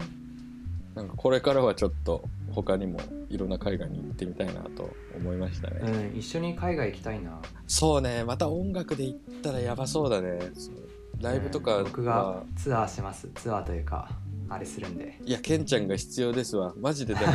[0.95, 2.99] なんかこれからはちょっと他にも
[3.31, 7.41] いろんな海外に行ってみたいなと思いましたね、うん一緒に海外行きたいな。
[7.67, 10.39] そうねまた音楽で行ったらやばそうだね。
[10.55, 10.88] そう
[11.21, 13.29] ライブとかうん僕はがツアーします。
[13.35, 14.09] ツアーというか
[14.49, 15.19] あれするんで。
[15.25, 16.73] いやケンちゃんが必要ですわ。
[16.77, 17.33] マジででも。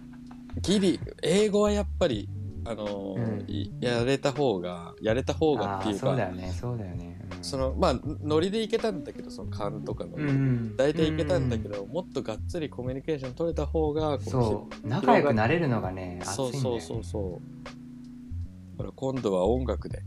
[0.62, 2.28] ギリ英語はやっぱり
[2.64, 3.50] あのーうん。
[3.50, 6.06] いやれた方がやれた方があっていうか。
[6.08, 6.52] あそうだよね。
[6.52, 7.20] そうだよね。
[7.36, 7.44] うん。
[7.44, 14.88] そのまあノリでいけたんだけどその勘とかの、うん大体いけたんだけど、もっとがっつりコミュニケーション取れた方がこそう。
[14.88, 20.02] 仲良くなれるのがね熱そういんだよ、ね、そうそうそうだから今度は音楽で。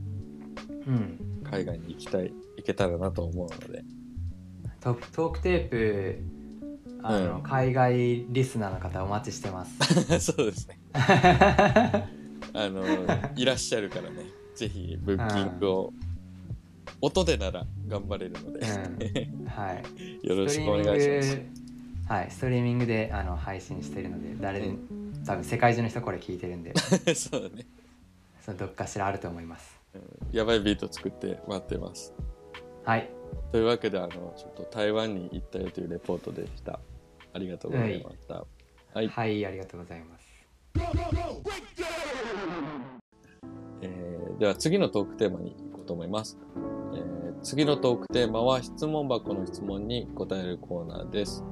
[0.88, 3.84] うん海外に行きたい行けたらなと思うので。
[4.80, 6.18] トトークテープ
[7.04, 7.43] あの、うん。
[7.43, 10.22] 海外リスナーの方お待ちしてます。
[10.32, 10.80] そうですね。
[12.54, 12.84] あの
[13.36, 14.26] いらっしゃるからね。
[14.56, 15.93] ぜひブッキングを
[17.02, 19.45] 音でなら頑張れるので、うん。
[19.45, 19.84] はい。
[20.28, 21.41] よろしくお願いします。
[22.08, 24.78] はいストリーミングであの配信してるので誰で、う
[25.26, 26.74] 多分世界中の人これ聞いてるんで。
[27.16, 27.66] そうだね。
[28.41, 29.80] そのどっかしらあると思います
[30.32, 32.14] やばいビート作って待ってます。
[32.86, 33.10] はい。
[33.52, 36.80] というわけであのちょっと台湾に行ったよというレポートでした。
[37.34, 38.46] ありがとうございました。
[38.94, 40.46] はい、はいありがとうございます。
[43.82, 46.36] えーでは次のトークテーマに行こうと思います、
[46.96, 51.44] えー次のトークテーマは質問箱の質問に答えるコーナーです。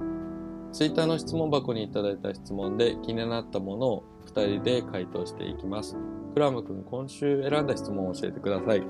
[0.71, 5.97] ツイッターの質問箱にいただいた質問で気になったものを2人で回答していきます。
[6.33, 8.83] クラム君今週選んだ質問を教えてください。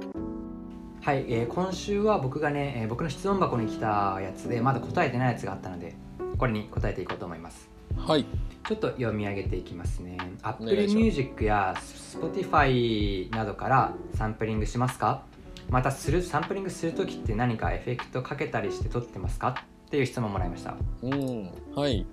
[1.01, 5.95] はい、えー今週は僕がね、えー僕の質問箱に来たやつでまだ答えてないやつがあったので
[6.37, 7.69] これに答えていこうと思います。
[7.97, 8.25] はい。
[8.67, 10.17] ちょっと読み上げていきますね。
[10.43, 15.23] お Apple Music や Spotify などからサンプリングしますか？
[15.69, 19.55] またするサンプリングするときって何かエフェクトかけたりして撮ってますか？
[19.87, 20.75] っていう質問もらいました。
[21.01, 22.05] うんはい。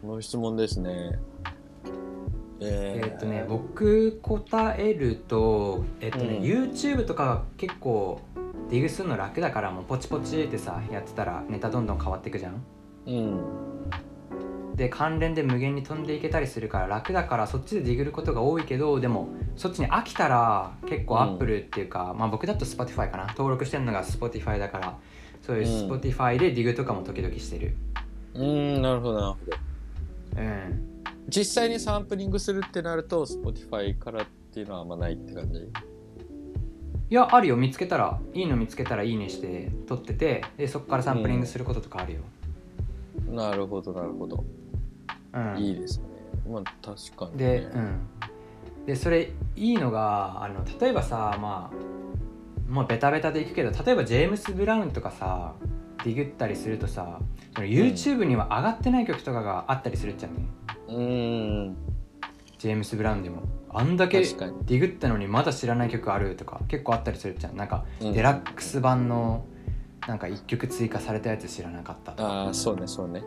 [0.00, 1.18] この質問ですね
[2.62, 6.42] ええーっとね僕答えるとえっとね、うん。
[6.42, 8.20] YouTube とかが結構
[8.70, 12.64] ディグするの楽だからもうポチポチってさやってたらネタどんどん変わっていくじゃん？
[13.06, 13.40] うん。
[14.76, 21.34] で関連で無限に飛んでいけたりするから楽だからそっちでディグることが多いけどでもそっちに飽きたら結構うん。
[21.34, 23.26] Apple っていうか、まあ僕だと Spotify かな？
[23.28, 24.98] 登録してるのが Spotify だから
[25.42, 25.92] そういううん。
[25.92, 27.76] Spotify でディグとかも時々してる。
[28.34, 30.40] うんなるほどなるほど。
[30.40, 30.91] うん
[31.28, 35.60] 実際にサンプリングするってなると Spotify からっていうのはあんまないって感じ？
[37.10, 37.56] いやあるよ。
[37.56, 42.20] 見つけたらいいの見つけたらいいねして撮っててでそこからサンプリングすることとかあるよ、
[43.28, 44.44] なるほどなるほど、
[45.34, 45.58] うん。
[45.58, 46.04] いいですね。
[46.50, 48.00] まあ確かに、ね、でうん。
[48.86, 55.54] でそれいいのがあの例えばさまあもうベタベタでいくけど例えばジェームス・ブラウンとかさ
[56.04, 57.20] ディグったりするとさ
[57.54, 61.76] その YouTube には上がってない曲とかがあったりするっちゃうね、うーん。
[62.58, 67.56] ジェームス・ブラウンでもあんだけディグったのにまだ知らない曲あるとか結構あったりするじゃん。
[67.56, 68.12] なんかうん。
[68.12, 69.44] デラックス版の
[70.06, 72.28] なんか1曲追加されたやつ知らなかったとか。
[72.28, 73.22] ああそうねそうね、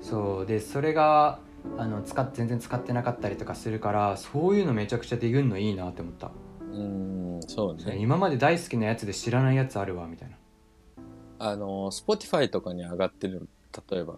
[0.00, 0.46] そう。
[0.46, 1.38] でそれが
[1.76, 6.30] あの使っ全然使ってなかったりとかするからそういうのめちゃくちゃディグんのいいなって思った、
[6.72, 7.96] うんそうね。
[7.98, 10.36] 今まで大好きなやつで知らないやつあるわみたいな。
[11.40, 13.48] あの Spotify とかに上がってる
[13.90, 14.16] 例えば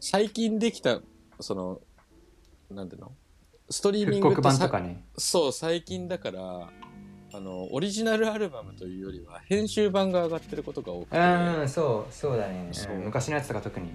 [0.00, 1.00] 最近できた
[1.40, 1.80] その
[2.70, 3.12] なんていうの？
[3.70, 5.04] ストリーミング版とかね。
[5.16, 6.70] そう最近だから
[7.32, 12.68] あのオリジナルアルバムというよりは編集版が上がってることが多くて、うんそうそうだね。
[12.72, 12.94] そう。
[12.94, 13.90] うん昔のやつとか特に。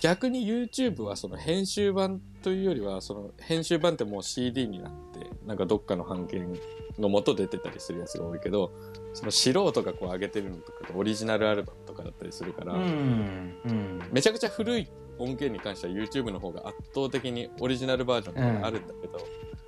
[0.00, 6.58] 逆に YouTube はその編集版というよりはその編集版ってもう CD になってなんかどっかの版権
[6.98, 8.72] の元出てたりするやつが多いけど
[9.14, 14.02] その素人がこう上げてるのとかオリジナルアルバムとかだったりするから、うんうん。
[14.10, 14.88] めちゃくちゃ古い
[15.18, 19.26] 音源に関しては YouTube の方が圧倒的にオリジナルバージョンとかがあるんだけど、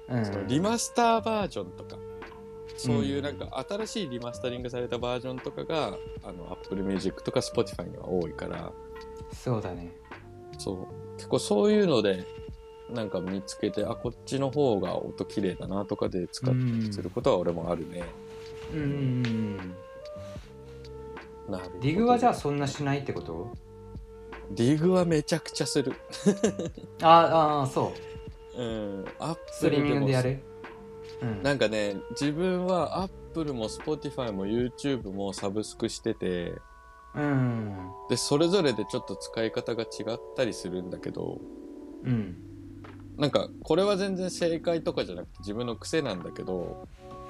[0.08, 0.24] うん。
[0.24, 1.96] そのリマスターバージョンとか
[2.76, 8.72] そういうなんか新しいリマスタリングされたバージョンとかがあの Apple Music とか Spotify には多いから。
[9.32, 9.92] そうだね。
[10.58, 11.16] そう。
[11.16, 12.24] 結構そういうので
[12.90, 18.04] なんか見つけてあこっちの方が音綺麗だなとかで使ったりすることは俺もあるね。
[18.72, 19.74] うんうんうん
[21.48, 21.78] なるほど。
[21.80, 23.52] ディグはじゃあそんなしないってこと？
[24.50, 25.92] ディグはめちゃくちゃする。
[27.02, 27.92] あああそ
[28.56, 28.62] う。
[28.62, 29.04] うん。
[29.18, 30.42] アッストリーミングでやる？
[31.22, 31.42] うん。
[31.42, 36.54] なんかね、自分は Apple も Spotify も YouTube もサブスクしてて、
[37.14, 37.76] うん。
[38.08, 41.40] で、それぞれでちょっと使い方が違ったりするんだけど、
[42.04, 42.36] うん。
[43.16, 46.86] なんか、これは全然正解とかじゃなくて自分の癖なんだけど、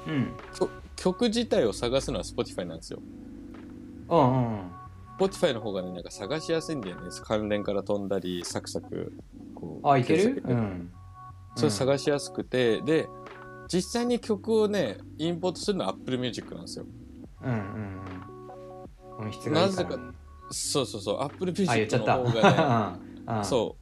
[0.07, 0.33] うん。
[0.97, 3.01] 曲自体を探すのは Spotify なんですよ。
[4.09, 4.71] うんうん
[5.19, 7.09] Spotify の方がね、なんか探しやすいんだよね。
[7.23, 9.12] 関連から飛んだり、サクサク、
[9.55, 9.89] こう。
[9.89, 10.43] あいける？
[10.47, 10.93] うん。
[11.57, 13.09] それ探しやすくて、で、
[13.73, 16.87] 実際に曲をね、インポートするのは Apple Music なんですよ。
[17.43, 17.59] うんうん
[19.19, 19.27] うん。
[19.27, 19.87] 音質がいいなぜ
[20.51, 23.01] そうそうそう、Apple Music の方がね、
[23.39, 23.77] うんそ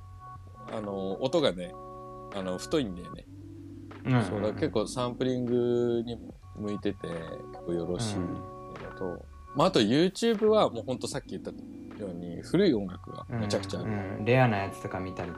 [0.70, 1.72] う、あの、音がね、
[2.34, 3.26] あの、太いんだよね。
[4.04, 4.24] うんうん。
[4.24, 7.18] そうだ結構サンプリングにも向いてて、結
[7.66, 8.26] 構よろしいの
[8.98, 9.24] と、
[9.54, 11.56] まあ、あと YouTube はもうほんとさっき言ったよ
[12.10, 13.90] うに、古い音楽がめちゃくちゃある。
[13.90, 15.36] うんうんレアなやつとか見たりね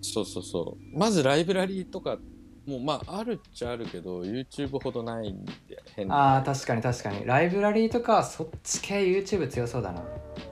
[0.00, 0.98] そうそうそう。
[0.98, 2.18] まずライブラリーとか、
[2.66, 5.52] もうまあ、あるっちゃあるけど、YouTube ほどないんで、
[5.96, 6.36] 変な。
[6.38, 10.02] あー確かに確かにライブラリーとかはそっち系 YouTube 強そうだな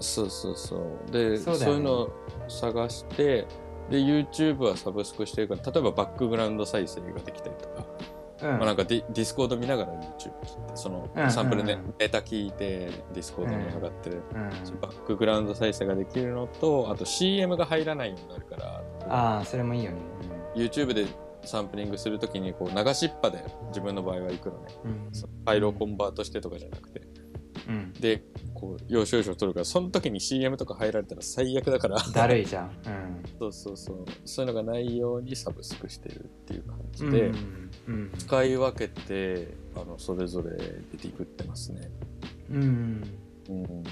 [0.00, 1.12] そうそうそう。
[1.12, 2.12] で、そうういうのを
[2.48, 3.46] 探して、
[3.90, 7.85] で、YouTube はサブスクしてるから、例えばバックグラウンド再生ができたりとか、
[8.42, 14.22] うん、まあ、なんかディディスコード見ながら YouTube 聞いて、そのうんサンプルね、うんうんネタ聞いて、ディスコードに上がってる、
[14.80, 19.98] バックグラウンド再生ができるのと、あと CM が入らないようになるから、ああそれもいいよね。
[20.54, 21.06] YouTube で
[21.44, 24.66] サンプリングするときにこう流しっぱで自分の場合は行くのね。
[24.84, 24.92] うん。
[25.12, 27.02] ファイルをコンバートしてとかじゃなくて。
[27.68, 27.92] うん。
[27.94, 28.22] で、
[28.54, 31.96] こう、要所要所取るから、その時に CM とか入られたら最悪だから。
[31.96, 32.64] だるいじゃん。
[32.66, 33.22] うん。
[33.38, 34.04] そうそうそう。
[34.24, 37.65] そういうのがないようにサブスクしてるっていう感じで、うんうん
[38.18, 41.90] 使い分けて、あの、それぞれでディグってますね。
[42.50, 43.02] うん
[43.48, 43.84] うん。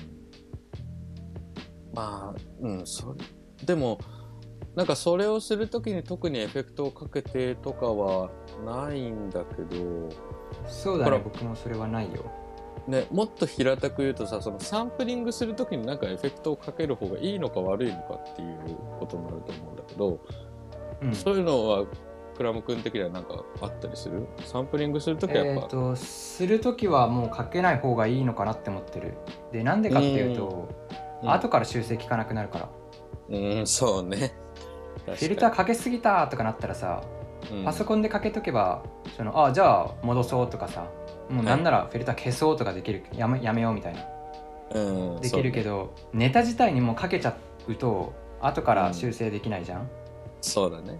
[1.94, 3.98] まあ、うん、それ、でも、
[4.74, 8.30] なんかそれをするときに特にエフェクトをかけてとかは
[8.66, 10.08] ないんだけど、
[10.66, 12.24] そうだね僕もそれはないよ
[12.88, 18.58] ね、もっと平たく言うとさ、そのサンプリングするときになんかエフェクトをかける方がいいのか悪いのかっていう
[18.98, 20.20] ことになると思うんだけど、
[21.02, 21.86] うんそういうのは
[22.36, 24.26] クラム君的にはなんかあったりする？
[24.44, 29.14] サンプリングするときはやっぱ、えっ、とする時はもうかけない方がいいのかなって思ってる。
[29.52, 30.68] でなんでかっていうと、
[31.22, 31.30] うん。
[31.30, 32.68] 後から修正効かなくなるから、
[33.30, 34.34] うん、そうね。
[35.06, 38.82] フィルターかけすぎたとかなったらさーパソコンでかけとけば
[39.16, 40.86] そのあじゃあ戻そうとかさ
[41.28, 43.04] もうなんならフィルター消そうとかできる。
[43.14, 44.00] やめやめようみたいな。
[44.74, 44.80] う
[45.18, 47.36] ん、できるけど、ネタ自体にもうかけちゃ
[47.68, 49.88] うと後から修正できないじゃん、
[50.40, 50.98] そうだね。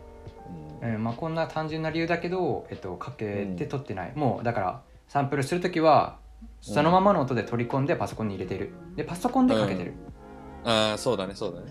[0.83, 6.19] うんまあ、こんな単純な理由だけど、えっと、かけて撮ってない、もうだからサンプルする時は
[6.61, 8.73] そのままの音で取り込んでパソコンに入れてる。
[8.97, 9.95] でパソコンでかけてる、
[10.65, 11.67] ああ、そうだね、そうだね。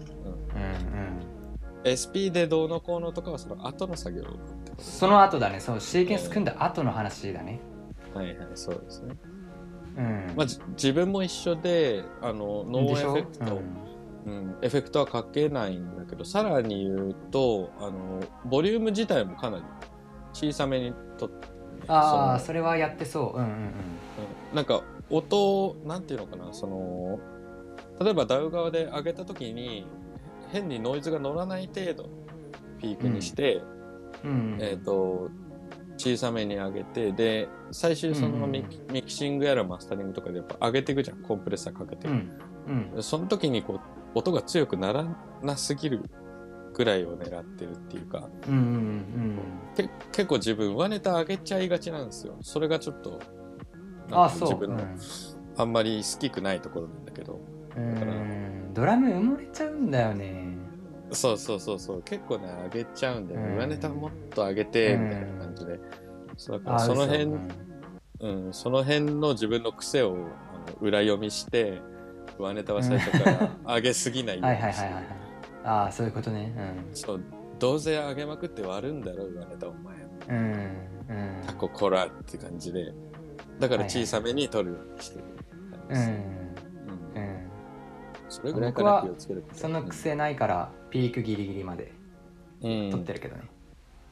[0.56, 0.62] うん。
[0.62, 1.06] うん
[1.86, 4.24] うん、SP でどうのこうのとかはその後の作業
[4.78, 5.60] その後だね。
[5.60, 7.60] そうシーケンス組んだ後の話だね。
[8.14, 9.16] はいはい、そうですね。
[9.98, 13.93] うん、まあ、じ自分も一緒で、あの、ノーエフェクト、うん
[14.26, 19.64] うん、エフェクトはかけないんだけど、さらに言うと、あの、ボリューム自体もかなり
[20.34, 21.48] 小さめにとって、
[21.88, 23.38] ああそそれはやってそう。
[23.38, 27.20] うんうんのうんなんか音を、なんていうのかな、その、
[28.00, 29.86] 例えばダウ側で上げた時に、
[30.52, 32.10] 変にノイズが乗らない程度の
[32.80, 33.62] ピークにして、
[34.24, 35.30] うんうんえっ、と、
[35.98, 42.08] 小さめに上げて、で、最終そのミキ,、ミキシングやらマスタリングとかでやっぱ上げていくじゃん、コンプレッサーかけて。
[42.08, 42.32] うん
[42.68, 43.04] うん。
[43.04, 43.80] その時にこう、
[44.16, 45.06] 音が強くなら
[45.42, 46.02] なすぎる
[46.74, 49.40] ぐらいを狙ってるっていうか、うんうんうん
[49.76, 52.36] け結構自分上ネタ上げちゃいがちなんですよ。
[52.42, 53.20] それがちょっと、
[54.10, 54.50] うんあそう。
[54.50, 54.84] 自分の
[55.58, 57.40] あんまり好きくないところなんだけど。
[57.76, 58.74] うんうん。
[58.74, 60.58] ドラム埋もれちゃうんだよね。
[61.12, 63.48] そうそうそうそう、結構ね、上げちゃうんだよね。
[63.48, 63.58] うん。
[63.58, 65.80] 上ネタもっと上げて、みたいな感じで。
[66.38, 67.40] そうだからその辺、嘘
[68.22, 70.14] うん、その辺の自分の癖を
[70.54, 71.82] あの裏読みして、
[72.38, 75.24] 上ネタは最初から上げすぎないようはいにしてはいはいはい。
[75.64, 76.54] ああそういうことね。
[76.94, 77.24] そう、
[77.60, 79.96] どうせ上げまくって割るんだろ、上ネタお前。
[80.30, 81.44] うんうんうん。
[81.46, 82.94] タココラって感じで。
[83.60, 85.24] だから小さめに取るようにしてる。
[85.90, 85.98] うん。
[85.98, 86.08] うん。
[86.08, 87.48] うん。
[88.30, 89.60] それぐらいから気をつけること。
[89.60, 91.94] その癖ないからピークギリギリまで
[92.62, 92.92] うん。
[92.92, 93.44] 取ってるけどね。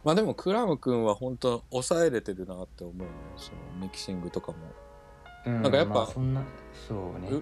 [0.03, 2.97] まあでもクラム君は本当抑えれてるなって思う。
[2.97, 3.05] ね
[3.37, 4.57] そのミキシングとかも。
[5.45, 6.43] うんなんかやっぱまあそんな
[6.87, 7.41] そうね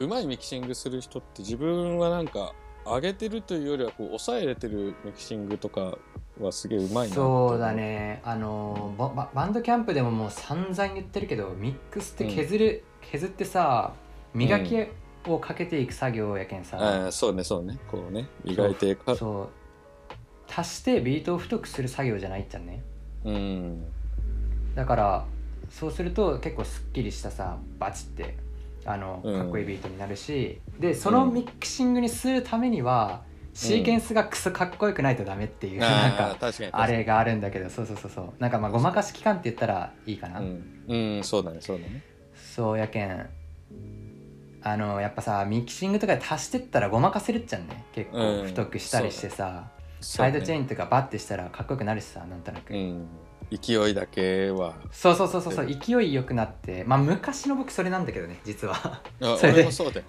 [0.00, 2.54] うまいミキシングする人って自分はなんか
[2.86, 5.98] 上げてるというよりはこう抑えれてるミキシングとか
[6.40, 8.22] はすげえうまいなそうだね。
[8.24, 13.92] あのバババンドキャンプでももう散々言ってるけどミックスって削る、削ってさ
[14.32, 14.74] 磨き
[15.26, 17.78] をかけていく作業やけんさ、ああそうねそうね。
[17.90, 19.48] こうね磨いてかそう。
[20.50, 22.82] 足してビートを太くする作業じゃないっちゃね。
[23.24, 23.84] うん。
[24.74, 25.26] だから
[25.68, 28.34] そうすると結構すっきりしたさバチって
[28.84, 29.38] あのうん。
[29.38, 33.22] かっこいいビートになるし、でそのミキシングにするためには、
[33.52, 38.32] シーケンスがクソかっこよくないとダメっていう、なんああかあれがあるんだけどそうそうそうそう。
[38.38, 42.02] なんかまあごまかし期間って言ったらいいかな、うん、うん、そうだねそうだね。
[42.34, 43.28] そうやけん。
[44.62, 47.84] あのやっぱさミキシングとかで足してったらごまかせるっちゃんね。
[47.92, 48.40] 結うん。
[48.42, 49.70] 構太くしたりしてさ、
[50.00, 53.08] サイドチェーンとかバッてしたらかっこよくなるしさなんとなく、うん
[53.50, 54.74] 勢いだけは。
[54.92, 59.02] そうそうそうそうそう勢いよくなってまあ昔の僕それなんだけどね実は。
[59.20, 59.64] あ それで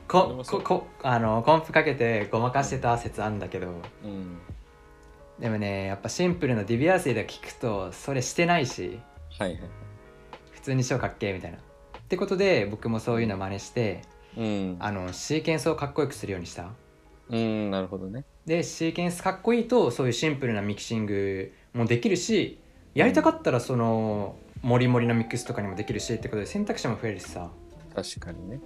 [0.08, 3.68] こここあのコンプかけてごまかしてた説あんだけど。
[4.04, 4.38] うん。
[5.40, 9.00] でもねやっぱシンプルなディビアセイで聞くとそれしてないし。
[9.40, 9.62] はいはい。
[10.52, 11.58] 普通に超かっけえみたいな。
[11.58, 11.62] っ
[12.08, 14.02] てことで僕もそういうの真似して
[14.38, 14.78] うん。
[14.80, 16.70] あのシーケンスをかっこよくするようにした。
[17.30, 18.26] うんなるほどね。
[18.46, 22.60] でシーケンスかっこいいとそういうシンプルなミキシングもできるし
[22.94, 27.50] やりたかったらそのモリモリのミックスとかにもできるしってことで選択肢も増えるしさ。
[27.96, 28.60] 確かにね。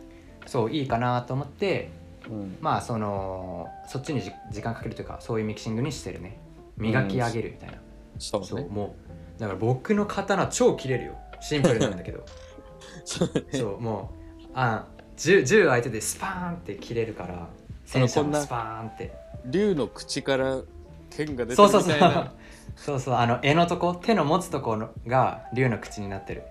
[0.45, 1.89] そういいかなと思って
[2.30, 2.57] うん。
[2.61, 6.39] まあそのそっちにじ時間かけるというかそういうミキシングにしてるね。
[6.78, 7.78] 磨き上げるみたいな、
[8.19, 8.47] そうね。
[8.47, 8.95] そうも
[9.38, 11.17] うだから僕の刀超切れるよ。
[11.39, 12.26] シンプルなんだけど。
[13.05, 13.43] そうね。
[13.51, 14.11] そうも
[14.43, 17.47] うあ 10, 10相手でスパーンって切れるから
[17.86, 19.13] 戦車こんなもスパーンって。
[19.45, 20.61] 竜の口から
[21.09, 21.93] 剣が出てるそうそうそう。
[21.93, 22.34] みたいな
[22.76, 26.43] そうそうあの柄のとこ手の持つところが竜の口になってる、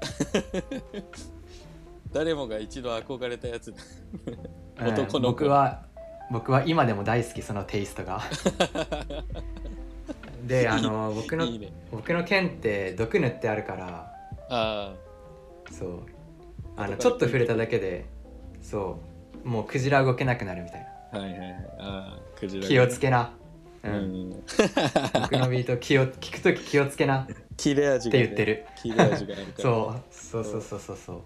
[2.13, 3.75] 誰もが一度憧れたやつ。
[4.79, 5.21] 男の子。
[5.21, 5.85] 僕は
[6.31, 8.23] 僕は今でも大好きそのテイストが。
[10.47, 11.73] であの僕のいいね。
[11.91, 14.13] 僕の剣って毒塗ってあるから。
[14.49, 14.95] あ
[15.71, 16.03] そう。
[16.77, 18.07] あのちょっと触れただけで
[18.63, 18.99] そ
[19.45, 19.49] う。
[19.49, 20.81] もうクジラ動けなくなるみたい
[21.13, 21.19] な。
[21.19, 21.51] あはいはいはい。
[21.51, 23.33] ああクジラが気をつけな、
[23.85, 24.31] ううん。
[24.31, 27.23] ん僕のビート気を聞くとき気をつけな。
[27.23, 27.27] っ
[27.57, 30.97] 切れ味が、ね、て言ってる、切れ味があるから そうそうそうそうそう。
[30.97, 31.21] そう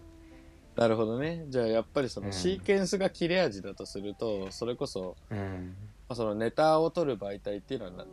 [0.76, 1.46] なるほどね。
[1.48, 2.26] じゃあやっぱりそうん。
[2.28, 5.74] のシーケンスが切れ味だとすると、それこそ、うん。
[6.09, 8.06] まあ、そのネタを取る媒体っていうのはな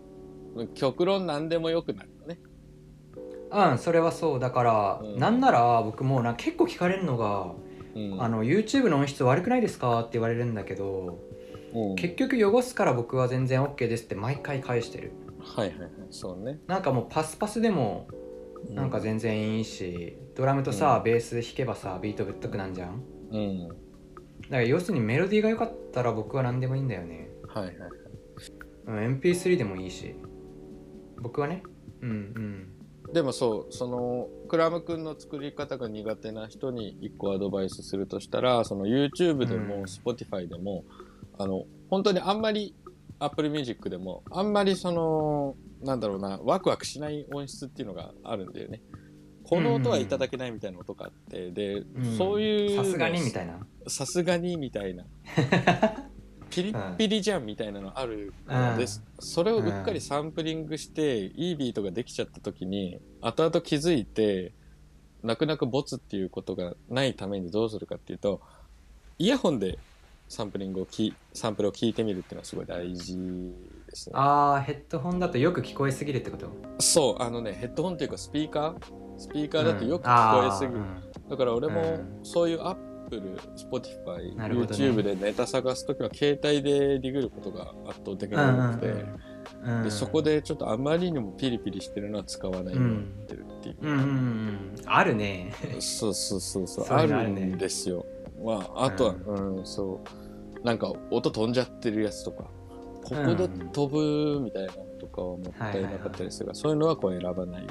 [0.73, 2.39] 極論何でもよくなるのね。
[3.51, 4.39] うんそれはそう。
[4.39, 5.19] だから、うん。
[5.19, 7.53] なんなら僕もな結構聞かれるのが
[7.95, 8.21] うん。
[8.21, 11.34] あの YouTube の音質悪くないですかって言われるんだけどうん
[11.95, 15.11] 結局汚すから僕は全然 OK ですって毎回返してる。
[15.39, 16.59] はいはいはいそうね。
[16.67, 18.07] なんかもうパスパスでも
[18.69, 21.03] なんか全然いいしドラムとさ、うん。
[21.03, 23.03] ベース弾けばさビートぶっとくなんじゃん。
[23.32, 23.67] うん。
[23.67, 23.78] だか
[24.49, 27.89] ら要するにメロディーが良かったら僕は何でもいいんだよね、はいはいはい。
[28.88, 30.15] うん、MP3 でもいいし。
[31.21, 31.63] 僕はね。
[32.01, 33.13] うんうん。
[33.13, 39.84] でもそうそのクラム君の作り方が苦手な人に一個アドバイスするとしたらその YouTube でもうん。
[39.84, 40.84] Spotify でも、
[41.38, 42.75] あの本当にあんまり
[43.19, 48.81] Apple Music でもあんまりそのなんだろうなワクワクしない音質っていうのがあるんだよね。
[49.43, 52.17] この音はいただけないみたいな音があってで、うん。
[52.17, 53.59] そういうさすがにみたいな。
[53.88, 55.05] さすがにみたいな。
[56.49, 64.53] ピリッピリじゃんみたいなのあるのです、それをうっかりサンプリングして、いいビートができちゃった時に後々気づいて
[65.21, 68.41] 泣く泣くボツっていうことがないためにどうするかっていうと
[69.17, 69.79] イヤホンで
[70.28, 73.15] サンプリングをきサンプルを聞いてみるっていうのはすごい大事
[73.88, 74.13] ですね。
[74.15, 76.47] ああヘッドホンだとよく聞こえすぎるってこと？
[76.80, 78.76] そうあのねヘッドホンっていうかスピーカー？
[79.17, 81.30] スピーカーだとよく聞こえすぎる、うん。
[81.30, 82.19] だから俺もうん。
[82.23, 82.76] そういうアッ
[83.09, 84.86] プル、Spotify、なるほどね。
[84.86, 89.19] YouTube でネタ探すときは携帯でディグることが圧倒的に多くて、うんうんうん
[89.84, 93.78] でそこでちょっとあまりにもピリピリしてるのは使わないようになってるっていう。
[93.82, 93.89] うん。
[93.89, 95.53] うんうんあるね。
[95.80, 96.86] そうそうそうそう。
[96.86, 98.05] そうあるんですよ。
[98.45, 100.65] まあ、あとは、うん、そう。
[100.65, 102.45] なんか音飛んじゃってるやつとか、
[103.03, 107.69] ここで飛ぶみたいなのとかはもったいなかったりするが、そういうのはこう選ばないよ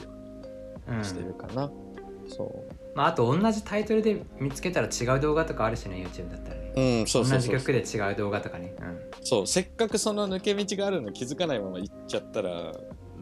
[0.89, 1.71] ううにしてるんかな。
[2.29, 2.75] そう。
[2.95, 6.73] まああと同じタイトルで見つけたら違う動画とかあるしね YouTube だったらね。
[6.77, 8.75] うん、そうそう同じ曲で違う動画とかね。
[9.23, 12.73] そうせっかくその抜け道があるの気づかないまま行っちゃったらうん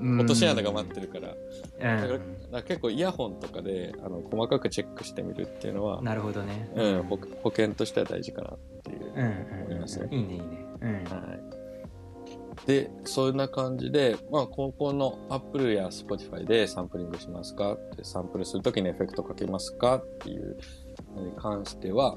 [0.02, 2.00] 落とし穴が待ってるから,、うん。
[2.00, 2.18] だから
[2.60, 6.70] だ結構イヤホンとかであの細かくチェックしてみるっていうのは、なるほどね。
[6.74, 9.12] うん、保保険としては大事かなっていう、
[9.66, 10.08] 思いますね。
[10.10, 10.46] いいねいいね。
[10.80, 10.92] うん。
[11.04, 11.36] は
[12.64, 17.74] い、でそんな感じで、まあ、高校の Apple や Spotify でサンプリングしますか？
[17.74, 19.96] ってサンプルするときにエフェクトかけますか？
[19.96, 20.56] っていう
[21.14, 22.14] のに関しては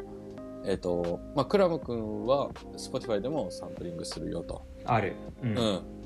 [0.67, 4.65] えっ、と、まあ、クラム君は Spotify でもサンプリングするよと。
[4.86, 5.15] ある。
[5.43, 5.53] ううん。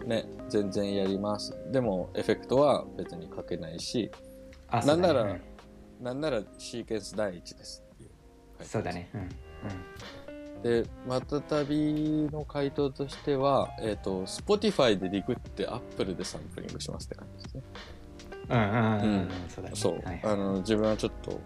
[0.06, 1.58] ん、ね、全然やります。
[1.72, 4.12] でも、エフェクトは別にかけないし、
[4.70, 5.42] あなんならね
[6.00, 7.84] なんならシーケンス第一です。
[7.96, 8.06] ってい。
[8.08, 8.10] う
[8.60, 9.10] うんそうだね。
[9.14, 10.62] うん。
[10.62, 17.64] で、またたびの回答としては、えっ、と、Spotify でリグって Apple でサンプリングしますって感じですね。
[18.50, 18.82] うんうんうんうん。
[18.82, 18.92] うん。
[18.94, 19.76] うんそうだね。
[19.76, 21.40] そう、はいあの、自分はちょっと、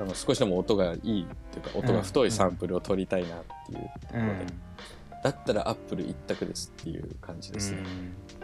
[0.00, 3.90] あの少しでも音がいいっていうか、音が太いサンプルを取りたいなっていう。
[4.14, 4.46] うん
[5.22, 7.82] だったら Apple 一択ですっていう感じですね。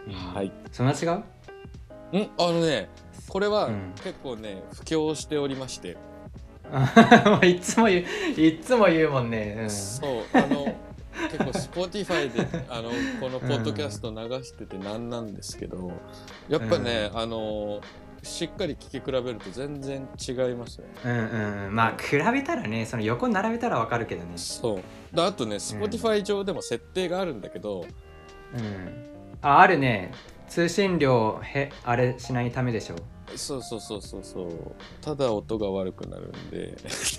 [0.07, 0.13] うん。
[0.13, 0.51] はい。
[0.71, 1.09] そんな違う？
[2.17, 2.89] んあのね、
[3.29, 3.93] これはうん。
[4.03, 5.97] 結構ね、布教しておりまして、
[7.45, 8.03] いつも言
[8.37, 9.57] ういつも言うもんね。
[9.61, 9.69] うん。
[9.69, 10.75] そう、あの、
[11.31, 11.37] 結
[11.71, 15.91] 構 Spotify であのこのポッドキャスト流しててなんなんですけど、
[16.49, 17.81] やっぱね、あの、
[18.25, 20.87] しっかり聴き比べると全然違いますね。
[21.05, 21.75] うんうんうん。
[21.75, 24.31] まあ比べたらねその横に並べたらわかるけどね。
[24.35, 24.79] そ
[25.13, 25.15] う。
[25.15, 27.85] であとね、Spotify 上でも設定があるんだけど、
[28.53, 29.05] うん。
[29.41, 30.11] ああるね。
[30.47, 32.95] 通信料へあれしないためでしょ。
[33.35, 36.77] そうそうそうそうそう、ただ音が悪くなるんで、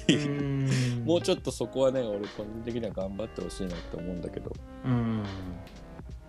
[0.09, 0.71] うん。
[1.05, 4.53] もうちょっとそこはね、俺個人的には頑張ってほしいなって思うんだけど、
[4.85, 5.23] うん。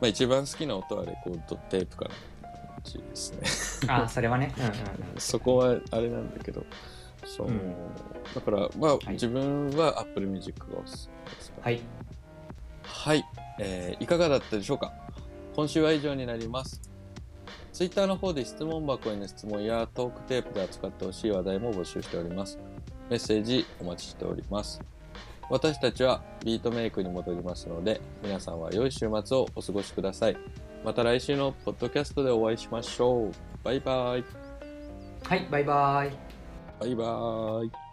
[0.01, 2.15] まあ一番好きな音はレコードテープかな
[2.89, 3.91] って感じですね。
[3.93, 4.71] あそれはね うんうん
[5.17, 6.65] そこはあれなんだけど、
[7.25, 7.47] そう。
[7.47, 7.73] うん
[8.35, 11.53] だから、まあ、い自分は Apple Music がおすすめです。
[11.61, 11.79] はい
[12.83, 13.25] はい、
[13.59, 14.93] えーいかがだったでしょうか？
[15.55, 16.81] 今週は以上になります。
[17.73, 22.57] Twitter の方で質問箱への質問やトークテープで扱ってほしい話題も募集しております。
[23.09, 24.81] メッセージお待ちしております。
[25.49, 30.37] 私たちはビートメイクに戻りますので、皆さんは良い週末をお過ごしください。
[30.83, 33.31] また来週のポッドキャストでお会いしましょう。
[33.63, 34.23] バイバイ。
[35.23, 36.11] はいバイバイ
[36.79, 37.86] バイバイ。